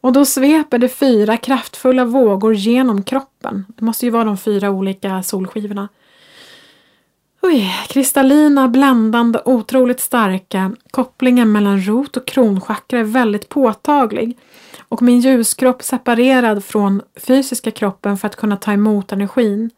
[0.00, 3.66] Och då sveper det fyra kraftfulla vågor genom kroppen.
[3.68, 5.88] Det måste ju vara de fyra olika solskivorna.
[7.42, 10.72] Oj, kristallina, bländande, otroligt starka.
[10.90, 14.38] Kopplingen mellan rot och kronchakra är väldigt påtaglig.
[14.88, 19.70] Och min ljuskropp separerad från fysiska kroppen för att kunna ta emot energin.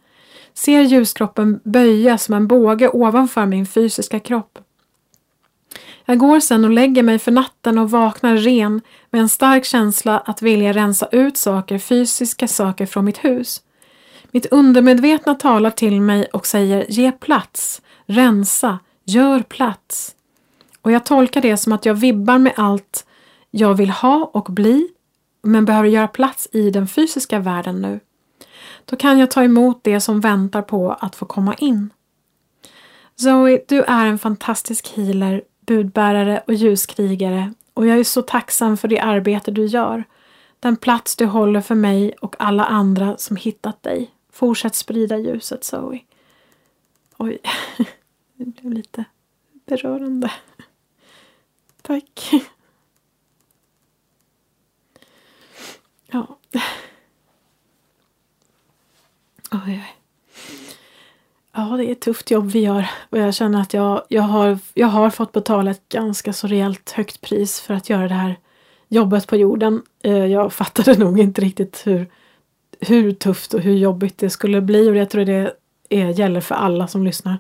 [0.59, 4.59] Ser ljuskroppen böja som en båge ovanför min fysiska kropp.
[6.05, 8.81] Jag går sen och lägger mig för natten och vaknar ren
[9.11, 13.63] med en stark känsla att vilja rensa ut saker, fysiska saker från mitt hus.
[14.31, 20.15] Mitt undermedvetna talar till mig och säger ge plats, rensa, gör plats.
[20.83, 23.07] Och jag tolkar det som att jag vibbar med allt
[23.51, 24.89] jag vill ha och bli
[25.43, 28.01] men behöver göra plats i den fysiska världen nu.
[28.91, 31.91] Då kan jag ta emot det som väntar på att få komma in.
[33.17, 38.89] Zoe, du är en fantastisk healer, budbärare och ljuskrigare och jag är så tacksam för
[38.89, 40.05] det arbete du gör.
[40.61, 44.11] Den plats du håller för mig och alla andra som hittat dig.
[44.33, 46.01] Fortsätt sprida ljuset Zoe.
[47.17, 47.39] Oj,
[48.35, 49.05] det blev lite
[49.67, 50.33] berörande.
[51.83, 52.31] Tack.
[56.07, 56.39] Ja.
[59.67, 59.97] Oj, oj.
[61.53, 64.59] Ja, det är ett tufft jobb vi gör och jag känner att jag, jag, har,
[64.75, 68.37] jag har fått betala ett ganska så rejält högt pris för att göra det här
[68.89, 69.83] jobbet på jorden.
[70.03, 72.11] Eh, jag fattade nog inte riktigt hur
[72.81, 75.55] hur tufft och hur jobbigt det skulle bli och jag tror det
[75.89, 77.39] är, gäller för alla som lyssnar.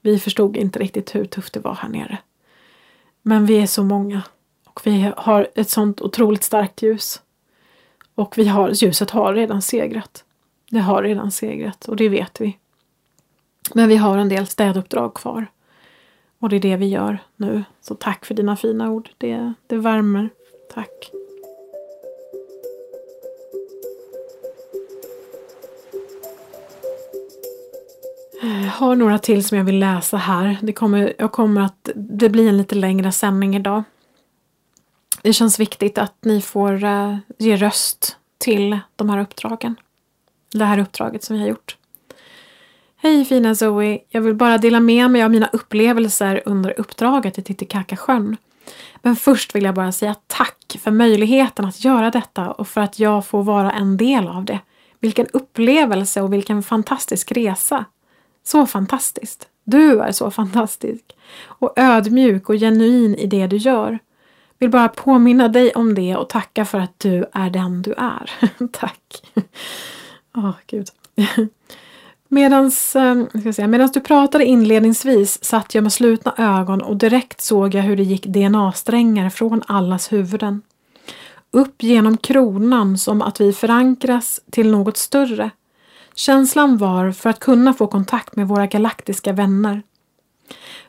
[0.00, 2.18] Vi förstod inte riktigt hur tufft det var här nere.
[3.22, 4.22] Men vi är så många
[4.64, 7.22] och vi har ett sånt otroligt starkt ljus.
[8.14, 10.24] Och vi har, ljuset har redan segrat.
[10.72, 12.58] Det har redan segrat och det vet vi.
[13.74, 15.46] Men vi har en del städuppdrag kvar.
[16.38, 17.64] Och det är det vi gör nu.
[17.80, 19.08] Så tack för dina fina ord.
[19.18, 20.28] Det, det värmer.
[20.74, 21.10] Tack.
[28.42, 30.58] Jag har några till som jag vill läsa här.
[30.62, 33.82] Det kommer, jag kommer att, det blir en lite längre sändning idag.
[35.22, 39.76] Det känns viktigt att ni får eh, ge röst till de här uppdragen.
[40.52, 41.76] Det här uppdraget som vi har gjort.
[42.96, 43.98] Hej fina Zoe!
[44.08, 48.36] Jag vill bara dela med mig av mina upplevelser under uppdraget i Titicacasjön.
[49.02, 52.98] Men först vill jag bara säga tack för möjligheten att göra detta och för att
[52.98, 54.60] jag får vara en del av det.
[55.00, 57.84] Vilken upplevelse och vilken fantastisk resa!
[58.44, 59.48] Så fantastiskt!
[59.64, 61.04] Du är så fantastisk!
[61.44, 63.98] Och ödmjuk och genuin i det du gör.
[64.58, 68.30] Vill bara påminna dig om det och tacka för att du är den du är.
[68.72, 69.22] Tack!
[70.34, 70.88] Oh, gud.
[72.28, 77.74] Medans, ehm, säga, medans du pratade inledningsvis satt jag med slutna ögon och direkt såg
[77.74, 80.62] jag hur det gick DNA-strängar från allas huvuden.
[81.50, 85.50] Upp genom kronan som att vi förankras till något större.
[86.14, 89.82] Känslan var för att kunna få kontakt med våra galaktiska vänner.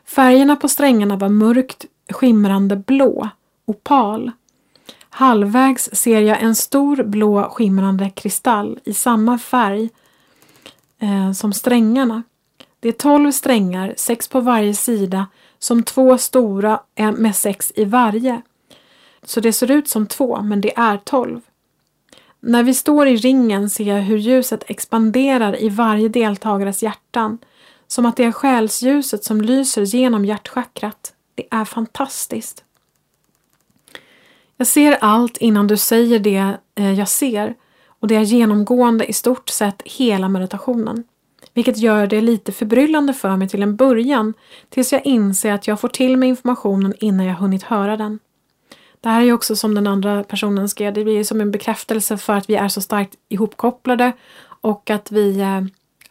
[0.04, 3.28] Färgerna på strängarna var mörkt skimrande blå,
[3.66, 4.30] opal.
[5.16, 9.90] Halvvägs ser jag en stor blå skimrande kristall i samma färg
[10.98, 12.22] eh, som strängarna.
[12.80, 15.26] Det är tolv strängar, sex på varje sida,
[15.58, 16.80] som två stora
[17.16, 18.42] med sex i varje.
[19.22, 21.40] Så det ser ut som två, men det är tolv.
[22.40, 27.38] När vi står i ringen ser jag hur ljuset expanderar i varje deltagares hjärtan.
[27.86, 31.12] Som att det är själsljuset som lyser genom hjärtchakrat.
[31.34, 32.63] Det är fantastiskt.
[34.56, 37.54] Jag ser allt innan du säger det eh, jag ser
[38.04, 41.04] och det är genomgående i stort sett hela meditationen.
[41.54, 44.34] Vilket gör det lite förbryllande för mig till en början
[44.68, 48.18] tills jag inser att jag får till mig informationen innan jag hunnit höra den.
[49.00, 52.16] Det här är ju också som den andra personen skrev, det blir som en bekräftelse
[52.16, 54.12] för att vi är så starkt ihopkopplade
[54.46, 55.60] och att vi, eh,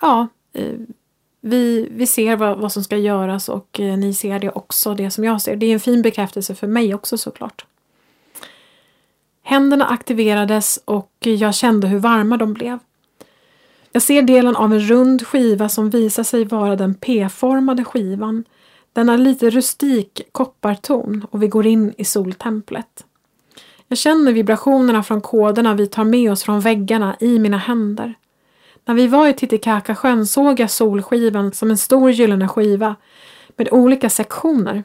[0.02, 0.74] ja, eh,
[1.42, 5.24] vi, vi ser vad, vad som ska göras och ni ser det också, det som
[5.24, 5.56] jag ser.
[5.56, 7.66] Det är en fin bekräftelse för mig också såklart.
[9.44, 12.80] Händerna aktiverades och jag kände hur varma de blev.
[13.92, 18.44] Jag ser delen av en rund skiva som visar sig vara den P-formade skivan.
[18.94, 23.06] Den har lite rustik kopparton och vi går in i soltemplet.
[23.88, 28.14] Jag känner vibrationerna från koderna vi tar med oss från väggarna i mina händer.
[28.86, 32.96] När vi var i Titicacasjön såg jag solskivan som en stor gyllene skiva
[33.56, 34.84] med olika sektioner.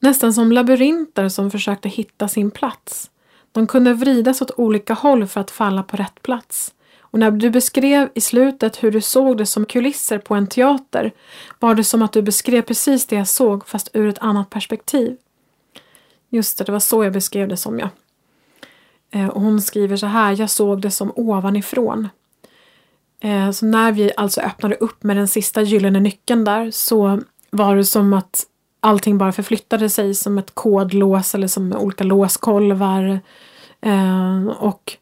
[0.00, 3.10] Nästan som labyrinter som försökte hitta sin plats.
[3.52, 6.74] De kunde vridas åt olika håll för att falla på rätt plats.
[7.10, 11.12] Och när du beskrev i slutet hur du såg det som kulisser på en teater
[11.58, 15.16] var det som att du beskrev precis det jag såg fast ur ett annat perspektiv.
[16.30, 17.88] Just det, det var så jag beskrev det som jag.
[19.10, 22.08] Eh, och hon skriver så här, jag såg det som ovanifrån.
[23.20, 27.20] Eh, så när vi alltså öppnade upp med den sista gyllene nyckeln där så
[27.50, 28.46] var det som att
[28.80, 33.20] allting bara förflyttade sig som ett kodlås eller som olika låskolvar.
[33.80, 34.96] Eh, och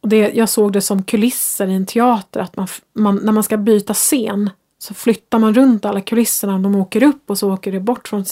[0.00, 3.42] och det, jag såg det som kulisser i en teater, att man, man, när man
[3.42, 6.58] ska byta scen så flyttar man runt alla kulisserna.
[6.58, 8.24] De åker upp och så åker det bort från,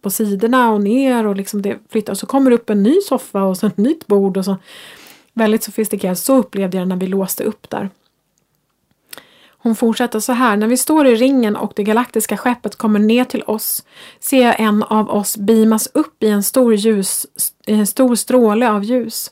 [0.00, 2.12] på sidorna och ner och liksom det flyttar.
[2.12, 4.36] Och så kommer det upp en ny soffa och så ett nytt bord.
[4.36, 4.56] och så
[5.32, 6.18] Väldigt sofistikerat.
[6.18, 7.90] Så upplevde jag det när vi låste upp där.
[9.64, 10.56] Hon fortsätter så här.
[10.56, 13.84] När vi står i ringen och det galaktiska skeppet kommer ner till oss
[14.20, 17.26] ser jag en av oss beamas upp i en stor, ljus,
[17.66, 19.30] i en stor stråle av ljus.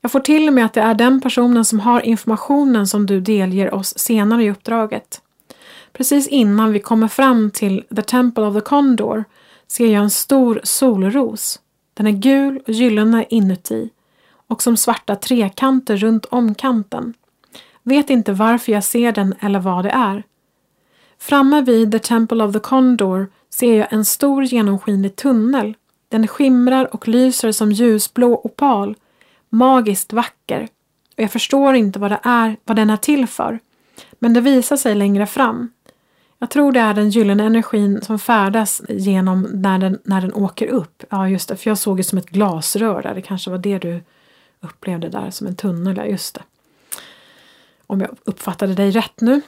[0.00, 3.74] Jag får till med att det är den personen som har informationen som du delger
[3.74, 5.20] oss senare i uppdraget.
[5.92, 9.24] Precis innan vi kommer fram till The Temple of the Condor
[9.68, 11.60] ser jag en stor solros.
[11.94, 13.90] Den är gul och gyllene inuti
[14.46, 17.14] och som svarta trekanter runt om kanten.
[17.84, 20.22] Vet inte varför jag ser den eller vad det är.
[21.18, 25.74] Framme vid The Temple of the Condor ser jag en stor genomskinlig tunnel.
[26.08, 28.94] Den skimrar och lyser som ljusblå opal
[29.50, 30.68] magiskt vacker
[31.16, 33.58] och jag förstår inte vad det är, vad den är till för.
[34.18, 35.72] Men det visar sig längre fram.
[36.38, 40.66] Jag tror det är den gyllene energin som färdas genom när den, när den åker
[40.66, 41.02] upp.
[41.10, 43.14] Ja, just det, för jag såg det som ett glasrör där.
[43.14, 44.00] Det kanske var det du
[44.60, 45.96] upplevde där, som en tunnel.
[45.96, 46.42] Ja, just det.
[47.86, 49.40] Om jag uppfattade dig rätt nu.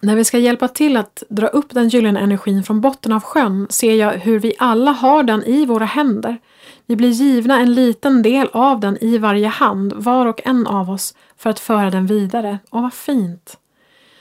[0.00, 3.66] När vi ska hjälpa till att dra upp den gyllene energin från botten av sjön
[3.70, 6.38] ser jag hur vi alla har den i våra händer.
[6.86, 10.90] Vi blir givna en liten del av den i varje hand, var och en av
[10.90, 12.58] oss, för att föra den vidare.
[12.70, 13.58] Åh, vad fint!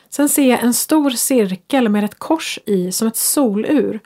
[0.10, 4.00] Sen ser jag en stor cirkel med ett kors i som ett solur.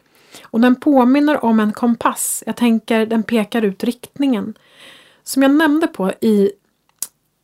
[0.44, 2.44] Och den påminner om en kompass.
[2.46, 4.54] Jag tänker den pekar ut riktningen.
[5.24, 6.52] Som jag nämnde på i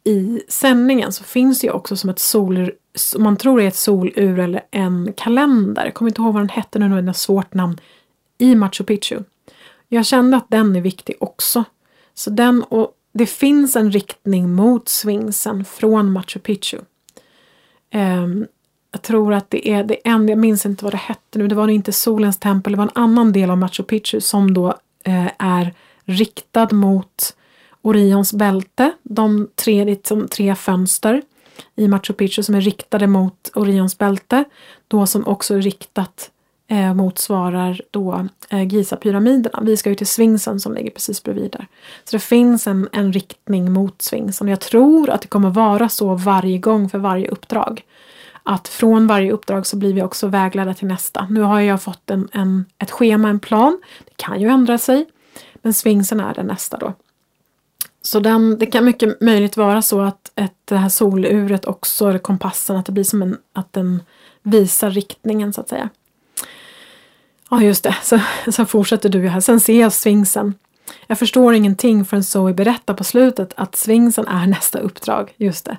[0.03, 2.71] i sändningen så finns det ju också som ett sol,
[3.17, 5.85] man tror är ett solur eller en kalender.
[5.85, 7.79] Jag kommer inte ihåg vad den hette nu, det är ett svårt namn.
[8.37, 9.19] I Machu Picchu.
[9.87, 11.63] Jag kände att den är viktig också.
[12.13, 16.77] Så den och det finns en riktning mot svingsen från Machu Picchu.
[17.93, 18.47] Um,
[18.91, 21.55] jag tror att det är det enda, jag minns inte vad det hette nu, det
[21.55, 24.67] var inte Solens tempel, det var en annan del av Machu Picchu som då
[25.03, 25.73] eh, är
[26.05, 27.35] riktad mot
[27.81, 31.21] Orions bälte, de tre, liksom, tre fönster
[31.75, 34.43] i Machu Picchu som är riktade mot Orions bälte,
[34.87, 36.31] då som också är riktat
[36.67, 39.59] eh, motsvarar då eh, Giza-pyramiderna.
[39.61, 41.67] Vi ska ju till Svingsen som ligger precis bredvid där.
[42.03, 44.47] Så det finns en, en riktning mot Svingsen.
[44.47, 47.83] Jag tror att det kommer vara så varje gång för varje uppdrag.
[48.43, 51.27] Att från varje uppdrag så blir vi också vägledda till nästa.
[51.29, 53.81] Nu har jag fått en, en, ett schema, en plan.
[54.05, 55.05] Det kan ju ändra sig.
[55.61, 56.93] Men Svingsen är det nästa då.
[58.01, 62.19] Så den, det kan mycket möjligt vara så att ett, det här soluret också, eller
[62.19, 64.03] kompassen, att det blir som en, att den
[64.43, 65.89] visar riktningen så att säga.
[67.49, 67.95] Ja, just det.
[68.03, 68.19] Så,
[68.51, 69.39] så fortsätter du här.
[69.39, 70.53] Sen ser jag svingsen.
[71.07, 75.33] Jag förstår ingenting förrän Zoe berättar på slutet att svingsen är nästa uppdrag.
[75.37, 75.77] Just det.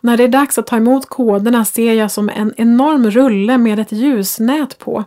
[0.00, 3.78] När det är dags att ta emot koderna ser jag som en enorm rulle med
[3.78, 5.04] ett ljusnät på.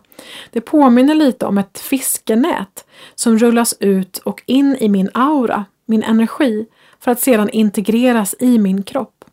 [0.52, 2.86] Det påminner lite om ett fiskenät
[3.16, 6.66] som rullas ut och in i min aura, min energi,
[7.00, 9.26] för att sedan integreras i min kropp.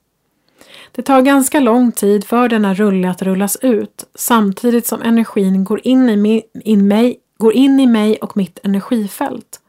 [0.93, 5.81] Det tar ganska lång tid för denna rulle att rullas ut samtidigt som energin går
[5.87, 9.61] in i, mig, in mig, går in i mig och mitt energifält.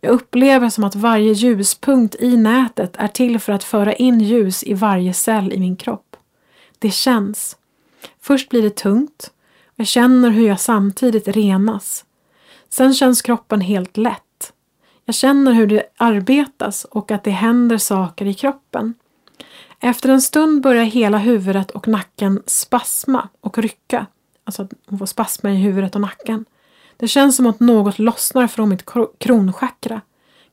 [0.00, 4.62] Jag upplever som att varje ljuspunkt i nätet är till för att föra in ljus
[4.62, 6.16] i varje cell i min kropp.
[6.78, 7.56] Det känns.
[8.20, 9.30] Först blir det tungt.
[9.76, 12.04] Jag känner hur jag samtidigt renas.
[12.68, 14.25] Sen känns kroppen helt lätt.
[15.08, 18.94] Jag känner hur det arbetas och att det händer saker i kroppen.
[19.80, 24.06] Efter en stund börjar hela huvudet och nacken spasma och rycka.
[24.44, 26.44] Alltså att hon får spasmer i huvudet och nacken.
[26.96, 28.84] Det känns som att något lossnar från mitt
[29.18, 30.00] kronchakra.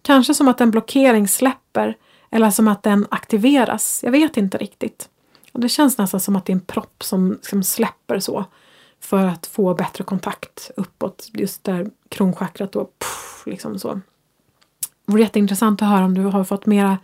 [0.02, 1.98] Kanske som att en blockering släpper
[2.30, 4.00] eller som att den aktiveras.
[4.04, 5.10] Jag vet inte riktigt.
[5.52, 8.46] Och Det känns nästan som att det är en propp som, som släpper så
[9.00, 11.30] för att få bättre kontakt uppåt.
[11.34, 14.02] Just där kronchakrat då, puff, liksom så.
[15.06, 16.98] Vore jätteintressant att höra om du har fått mera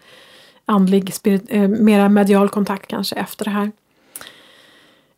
[0.65, 3.71] andlig, spirit, eh, mera medial kontakt kanske efter det här.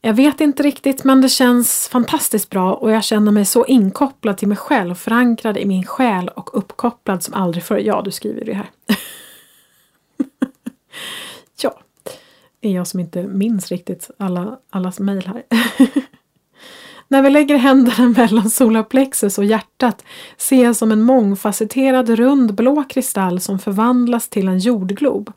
[0.02, 4.38] Jag vet inte riktigt men det känns fantastiskt bra och jag känner mig så inkopplad
[4.38, 7.78] till mig själv, förankrad i min själ och uppkopplad som aldrig förr.
[7.78, 8.70] Ja, du skriver det här.
[11.62, 11.80] ja,
[12.60, 15.44] det är jag som inte minns riktigt alla, allas mejl här.
[17.12, 20.04] När vi lägger händerna mellan solarplexus och hjärtat
[20.38, 25.32] ser jag som en mångfacetterad rund blå kristall som förvandlas till en jordglob.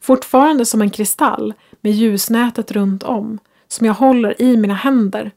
[0.00, 3.38] Fortfarande som en kristall med ljusnätet runt om
[3.68, 5.30] som jag håller i mina händer.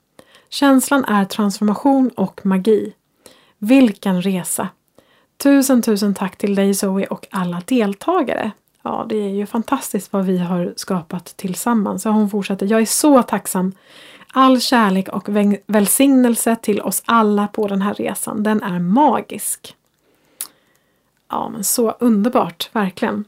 [0.50, 2.94] Känslan är transformation och magi.
[3.58, 4.68] Vilken resa!
[5.44, 8.52] Tusen tusen tack till dig Zoe och alla deltagare.
[8.84, 12.06] Ja, det är ju fantastiskt vad vi har skapat tillsammans.
[12.06, 12.66] Och hon fortsätter.
[12.66, 13.74] Jag är så tacksam
[14.34, 15.30] All kärlek och
[15.68, 19.76] välsignelse till oss alla på den här resan, den är magisk.
[21.30, 23.26] Ja, men så underbart, verkligen.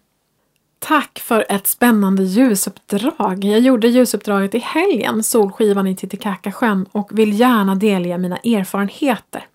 [0.79, 3.43] Tack för ett spännande ljusuppdrag.
[3.43, 9.45] Jag gjorde ljusuppdraget i helgen, Solskivan i Titicacasjön och vill gärna delge mina erfarenheter.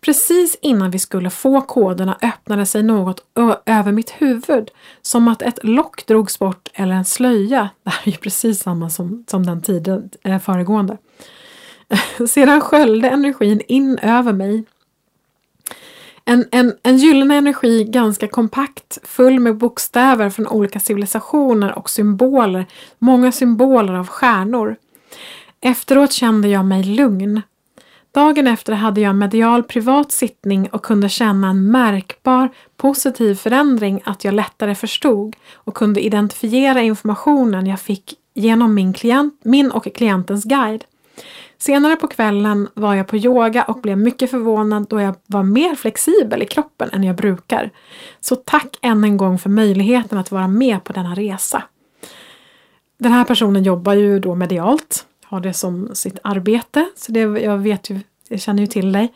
[0.00, 3.24] Precis innan vi skulle få koderna öppnade sig något
[3.66, 4.70] över mitt huvud.
[5.02, 7.68] Som att ett lock drogs bort eller en slöja.
[7.84, 10.96] Det här är ju precis samma som, som den tiden eh, föregående.
[12.28, 14.64] Sedan sköljde energin in över mig.
[16.24, 22.66] En, en, en gyllene energi, ganska kompakt, full med bokstäver från olika civilisationer och symboler.
[22.98, 24.76] Många symboler av stjärnor.
[25.60, 27.42] Efteråt kände jag mig lugn.
[28.12, 34.24] Dagen efter hade jag medial privat sittning och kunde känna en märkbar positiv förändring att
[34.24, 40.44] jag lättare förstod och kunde identifiera informationen jag fick genom min, klient, min och klientens
[40.44, 40.84] guide.
[41.58, 45.74] Senare på kvällen var jag på yoga och blev mycket förvånad då jag var mer
[45.74, 47.70] flexibel i kroppen än jag brukar.
[48.20, 51.62] Så tack än en gång för möjligheten att vara med på denna resa.
[52.98, 56.90] Den här personen jobbar ju då medialt har det som sitt arbete.
[56.96, 59.12] Så det, jag vet ju, jag känner ju till dig.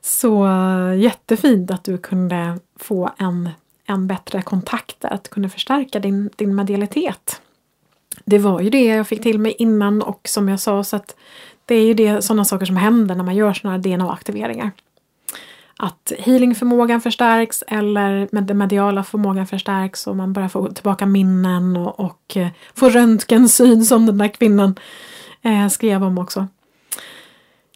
[0.00, 3.50] Så eh, jättefint att du kunde få en,
[3.86, 7.40] en bättre kontakt att kunna förstärka din, din medialitet.
[8.24, 11.16] Det var ju det jag fick till mig innan och som jag sa så att
[11.64, 14.70] det är ju det, sådana saker som händer när man gör sådana här DNA-aktiveringar.
[15.78, 21.76] att healingförmågan förstärks eller med den mediala förmågan förstärks och man börjar få tillbaka minnen
[21.76, 24.74] och, och eh, få röntgensyn som den där kvinnan
[25.46, 26.46] eh, skrev om också.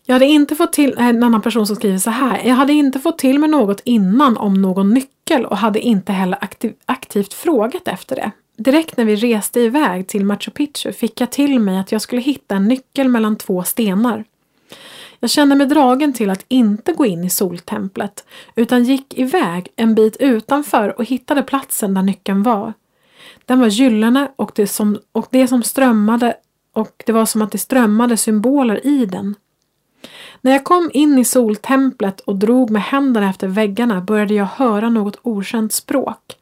[0.05, 2.43] Jag hade inte fått till, eh, en annan person som skriver så här.
[2.45, 6.39] Jag hade inte fått till mig något innan om någon nyckel och hade inte heller
[6.41, 8.31] aktiv, aktivt frågat efter det.
[8.57, 12.23] Direkt när vi reste iväg till Machu Picchu fick jag till mig att jag skulle
[12.23, 14.25] hitta en nyckel mellan två stenar.
[15.21, 19.95] Jag kände mig dragen till att inte gå in i soltemplet utan gick iväg en
[19.95, 22.73] bit utanför och hittade platsen där nyckeln var.
[23.45, 26.35] Den var gyllene och det som, och det som strömmade
[26.81, 29.35] och det var som att det strömmade symboler i den.
[30.41, 34.89] När jag kom in i soltemplet och drog med händerna efter väggarna började jag höra
[34.89, 36.37] något okänt språk.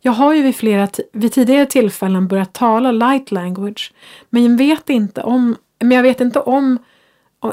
[0.00, 3.92] Jag har ju vid flera vid tidigare tillfällen börjat tala light language
[4.30, 6.78] men jag vet inte om, men jag vet inte om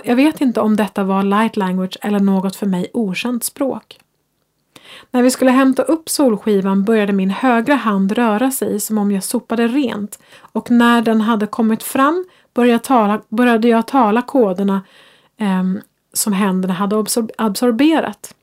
[0.04, 4.00] jag vet inte om detta var light language eller något för mig okänt språk.
[5.12, 9.24] När vi skulle hämta upp solskivan började min högra hand röra sig som om jag
[9.24, 14.82] sopade rent och när den hade kommit fram började jag tala, började jag tala koderna
[15.38, 15.64] eh,
[16.14, 17.06] som händerna hade
[17.38, 18.36] absorberat.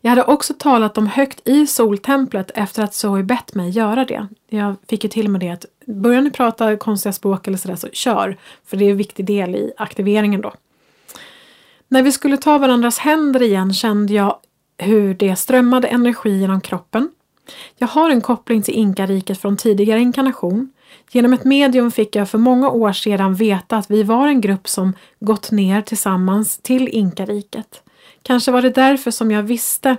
[0.00, 4.28] Jag hade också talat dem högt i soltemplet efter att Zoe bett mig göra det.
[4.48, 7.88] Jag fick ju till med det att börjar ni prata konstiga språk eller sådär så
[7.92, 10.52] kör, för det är en viktig del i aktiveringen då.
[11.88, 14.36] När vi skulle ta varandras händer igen kände jag
[14.80, 17.10] hur det strömmade energi genom kroppen.
[17.78, 20.72] Jag har en koppling till inkariket från tidigare inkarnation.
[21.10, 24.68] Genom ett medium fick jag för många år sedan veta att vi var en grupp
[24.68, 27.82] som gått ner tillsammans till inkariket.
[28.22, 29.96] Kanske var det därför som jag visste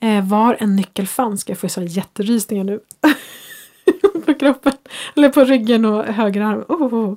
[0.00, 1.48] eh, var en nyckel fanns.
[1.48, 2.80] Jag får så jätterysningar nu.
[4.26, 4.72] på kroppen.
[5.16, 6.64] Eller på ryggen och höger arm.
[6.68, 6.94] Oh, oh.
[6.94, 7.16] oh.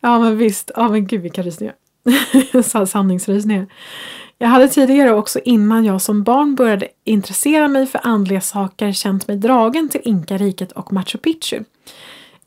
[0.00, 1.74] Ja men visst, ja men gud vilka rysningar.
[2.86, 3.66] Sanningsrysningar.
[4.38, 9.28] Jag hade tidigare också innan jag som barn började intressera mig för andliga saker känt
[9.28, 11.64] mig dragen till Inkariket och Machu Picchu.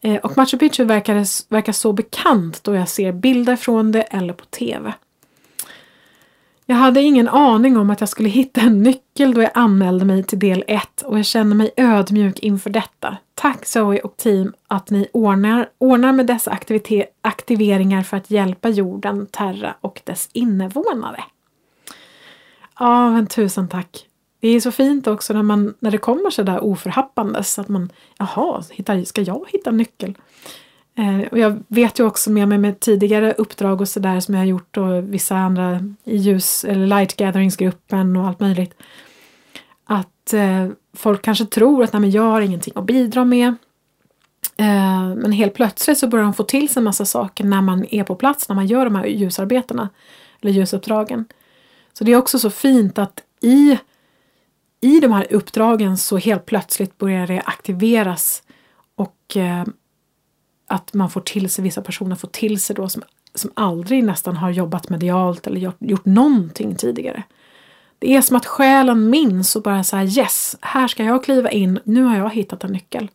[0.02, 1.16] Eh, och Machu Picchu verkar,
[1.54, 4.94] verkar så bekant då jag ser bilder från det eller på TV.
[6.70, 10.24] Jag hade ingen aning om att jag skulle hitta en nyckel då jag anmälde mig
[10.24, 13.18] till del 1 och jag känner mig ödmjuk inför detta.
[13.36, 16.58] Tack Zoe och team att ni ordnar, ordnar med dessa
[17.22, 21.24] aktiveringar för att hjälpa jorden, Terra och dess invånare.
[22.80, 24.06] Ja, men tusen tack.
[24.40, 27.90] Det är så fint också när, man, när det kommer så där oförhappandes att man,
[28.18, 30.16] jaha, hittar, ska jag hitta nyckel?
[30.98, 34.42] Eh, och jag vet ju också med mig med tidigare uppdrag och sådär som jag
[34.42, 38.74] har gjort och vissa andra i ljus eller light gatheringsgruppen och allt möjligt.
[39.86, 43.48] Att eh, folk kanske tror att nej, men jag har ingenting att bidra med.
[44.58, 47.86] Eh, men helt plötsligt så börjar de få till sig en massa saker när man
[47.92, 49.90] är på plats, när man gör de här ljusarbetena
[50.42, 51.26] eller ljusuppdragen.
[51.98, 53.78] Så det är också så fint att i,
[54.82, 58.44] i de här uppdragen så helt plötsligt börjar det aktiveras
[58.96, 59.66] och eh,
[60.68, 63.04] att man får till sig, vissa personer får till sig då som,
[63.36, 67.24] som aldrig nästan har jobbat medialt eller gjort, gjort någonting tidigare.
[68.00, 71.80] Det är som att själen minns och bara säger yes, här ska jag kliva in,
[71.84, 73.10] nu har jag hittat en nyckel.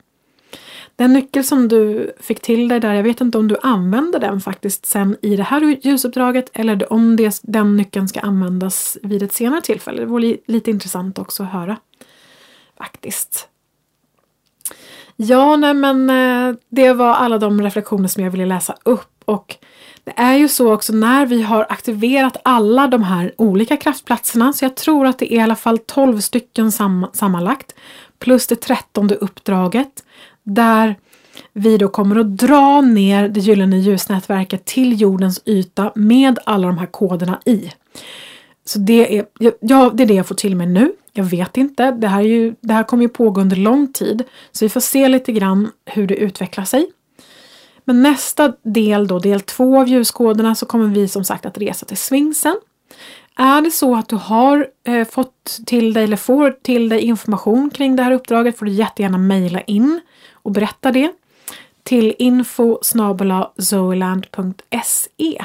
[0.96, 4.40] Den nyckel som du fick till dig där, jag vet inte om du använder den
[4.40, 9.32] faktiskt sen i det här ljusuppdraget eller om det, den nyckeln ska användas vid ett
[9.32, 10.00] senare tillfälle.
[10.00, 11.76] Det vore lite intressant också att höra.
[12.78, 13.48] Faktiskt.
[15.16, 19.56] Ja, nej men eh, det var alla de reflektioner som jag ville läsa upp och
[20.04, 24.64] det är ju så också när vi har aktiverat alla de här olika kraftplatserna, så
[24.64, 27.74] jag tror att det är i alla fall 12 stycken sam sammanlagt,
[28.18, 30.04] plus det trettonde uppdraget,
[30.42, 30.96] där
[31.52, 36.78] vi då kommer att dra ner det gyllene ljusnätverket till jordens yta med alla de
[36.78, 37.70] här koderna i.
[38.64, 39.26] Så det är,
[39.60, 40.92] ja, det är det jag får till mig nu.
[41.12, 41.90] Jag vet inte.
[41.90, 44.24] Det här, är ju, det här kommer ju pågå under lång tid.
[44.52, 46.90] Så vi får se lite grann hur det utvecklar sig.
[47.84, 51.86] Men nästa del då, del två av ljuskoderna, så kommer vi som sagt att resa
[51.86, 52.56] till Svingsen.
[53.36, 57.70] Är det så att du har eh, fått till dig eller får till dig information
[57.70, 60.00] kring det här uppdraget får du jättegärna mejla in
[60.42, 61.12] och berätta det
[61.82, 62.78] till info
[63.58, 65.44] zoeland.se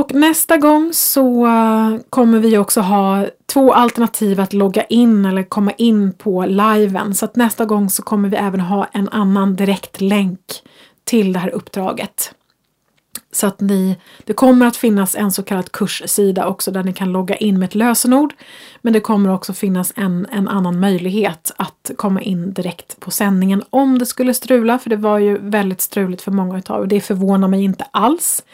[0.00, 5.42] och nästa gång så eh, kommer vi också ha två alternativ att logga in eller
[5.42, 7.14] komma in på liven.
[7.14, 10.40] Så att nästa gång så kommer vi även ha en annan direktlänk
[11.04, 12.34] till det här uppdraget.
[13.32, 17.12] Så att ni, det kommer att finnas en så kallad kurssida också där ni kan
[17.12, 18.34] logga in med ett lösenord.
[18.82, 23.62] Men det kommer också finnas en, en annan möjlighet att komma in direkt på sändningen
[23.70, 24.78] om det skulle strula.
[24.78, 26.86] För det var ju väldigt struligt för många utav er.
[26.86, 28.44] Det förvånar mig inte alls.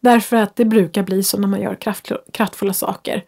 [0.00, 3.24] Därför att det brukar bli så när man gör kraft, kraftfulla saker.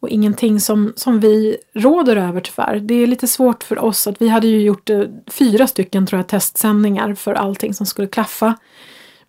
[0.00, 2.80] Och ingenting som, som vi råder över tyvärr.
[2.80, 6.18] Det är lite svårt för oss att vi hade ju gjort eh, fyra stycken tror
[6.18, 8.54] jag testsändningar för allting som skulle klaffa.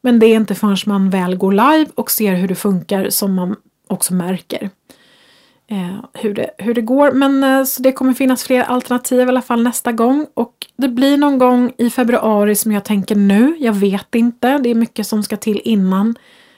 [0.01, 3.33] Men det är inte förrän man väl går live och ser hur det funkar som
[3.33, 3.55] man
[3.87, 4.69] också märker
[5.71, 7.11] eh, hur, det, hur det går.
[7.11, 10.27] Men eh, så det kommer finnas fler alternativ i alla fall nästa gång.
[10.33, 13.55] Och det blir någon gång i februari som jag tänker nu.
[13.59, 14.57] Jag vet inte.
[14.57, 16.15] Det är mycket som ska till innan.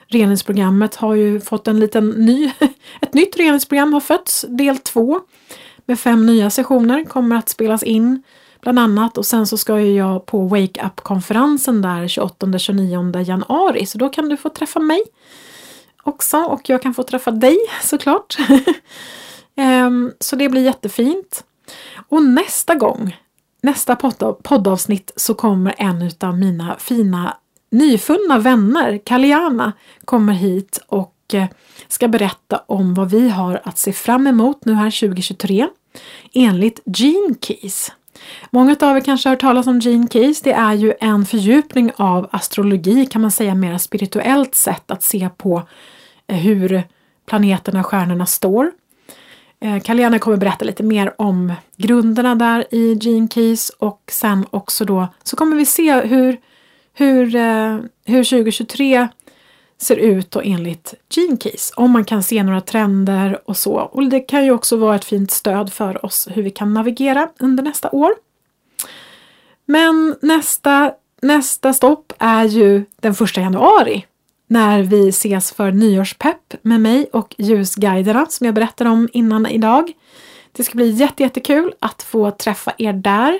[0.07, 2.51] Reningsprogrammet har ju fått en liten ny,
[3.01, 5.19] ett nytt reningsprogram har fötts, del två.
[5.85, 8.23] Med fem nya sessioner kommer att spelas in
[8.61, 13.97] bland annat och sen så ska ju jag på Wake Up-konferensen där 28-29 januari så
[13.97, 15.03] då kan du få träffa mig
[16.03, 18.38] också och jag kan få träffa dig såklart.
[19.57, 21.43] um, så det blir jättefint.
[22.09, 23.17] Och nästa gång,
[23.61, 23.95] nästa
[24.43, 27.38] poddavsnitt så kommer en av mina fina
[27.71, 29.73] nyfunna vänner, Kaliana,
[30.05, 31.45] kommer hit och eh,
[31.88, 35.67] ska berätta om vad vi har att se fram emot nu här 2023
[36.33, 37.91] enligt Gene Keys.
[38.49, 40.41] Många av er kanske har hört talas om Gene Keys.
[40.41, 45.30] Det är ju en fördjupning av astrologi kan man säga, mer spirituellt sätt att se
[45.38, 45.64] på
[46.27, 46.84] eh, hur
[47.26, 48.72] planeterna och stjärnorna står.
[49.61, 54.85] Eh, Kalena kommer berätta lite mer om grunderna där i Gene Keys och sen också
[54.85, 56.38] då så kommer vi se hur,
[56.93, 59.07] hur, eh, hur 2023
[59.81, 61.73] ser ut och enligt Gene Keys.
[61.75, 63.73] Om man kan se några trender och så.
[63.73, 67.29] Och det kan ju också vara ett fint stöd för oss hur vi kan navigera
[67.39, 68.11] under nästa år.
[69.65, 74.05] Men nästa, nästa stopp är ju den första januari
[74.47, 79.91] när vi ses för nyårspepp med mig och ljusguiderna som jag berättade om innan idag.
[80.51, 83.39] Det ska bli jättekul att få träffa er där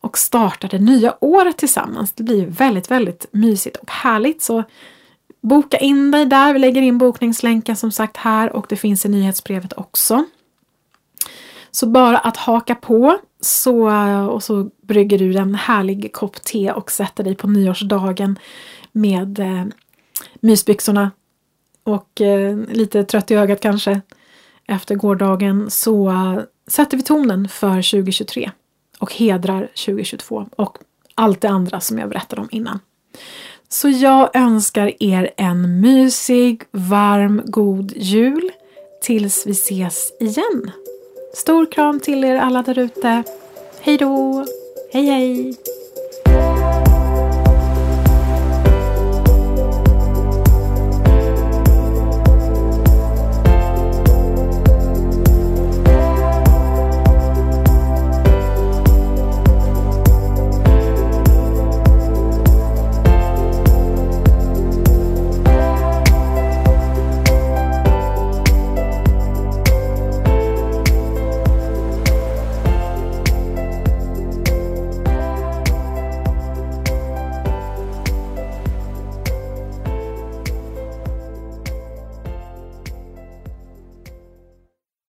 [0.00, 2.12] och starta det nya året tillsammans.
[2.12, 4.42] Det blir väldigt, väldigt mysigt och härligt.
[4.42, 4.64] Så
[5.40, 6.52] Boka in dig där.
[6.52, 10.24] Vi lägger in bokningslänken som sagt här och det finns i nyhetsbrevet också.
[11.70, 13.90] Så bara att haka på så,
[14.30, 18.38] och så brygger du en härlig kopp te och sätter dig på nyårsdagen
[18.92, 19.64] med eh,
[20.40, 21.10] mysbyxorna
[21.84, 24.00] och eh, lite trött i ögat kanske
[24.68, 28.50] efter gårdagen så uh, sätter vi tonen för 2023
[28.98, 30.78] och hedrar 2022 och
[31.14, 32.80] allt det andra som jag berättade om innan.
[33.70, 38.50] Så jag önskar er en mysig, varm, god jul
[39.02, 40.70] tills vi ses igen.
[41.34, 43.22] Stor kram till er alla därute.
[43.80, 44.44] Hej då!
[44.92, 45.56] Hej hej!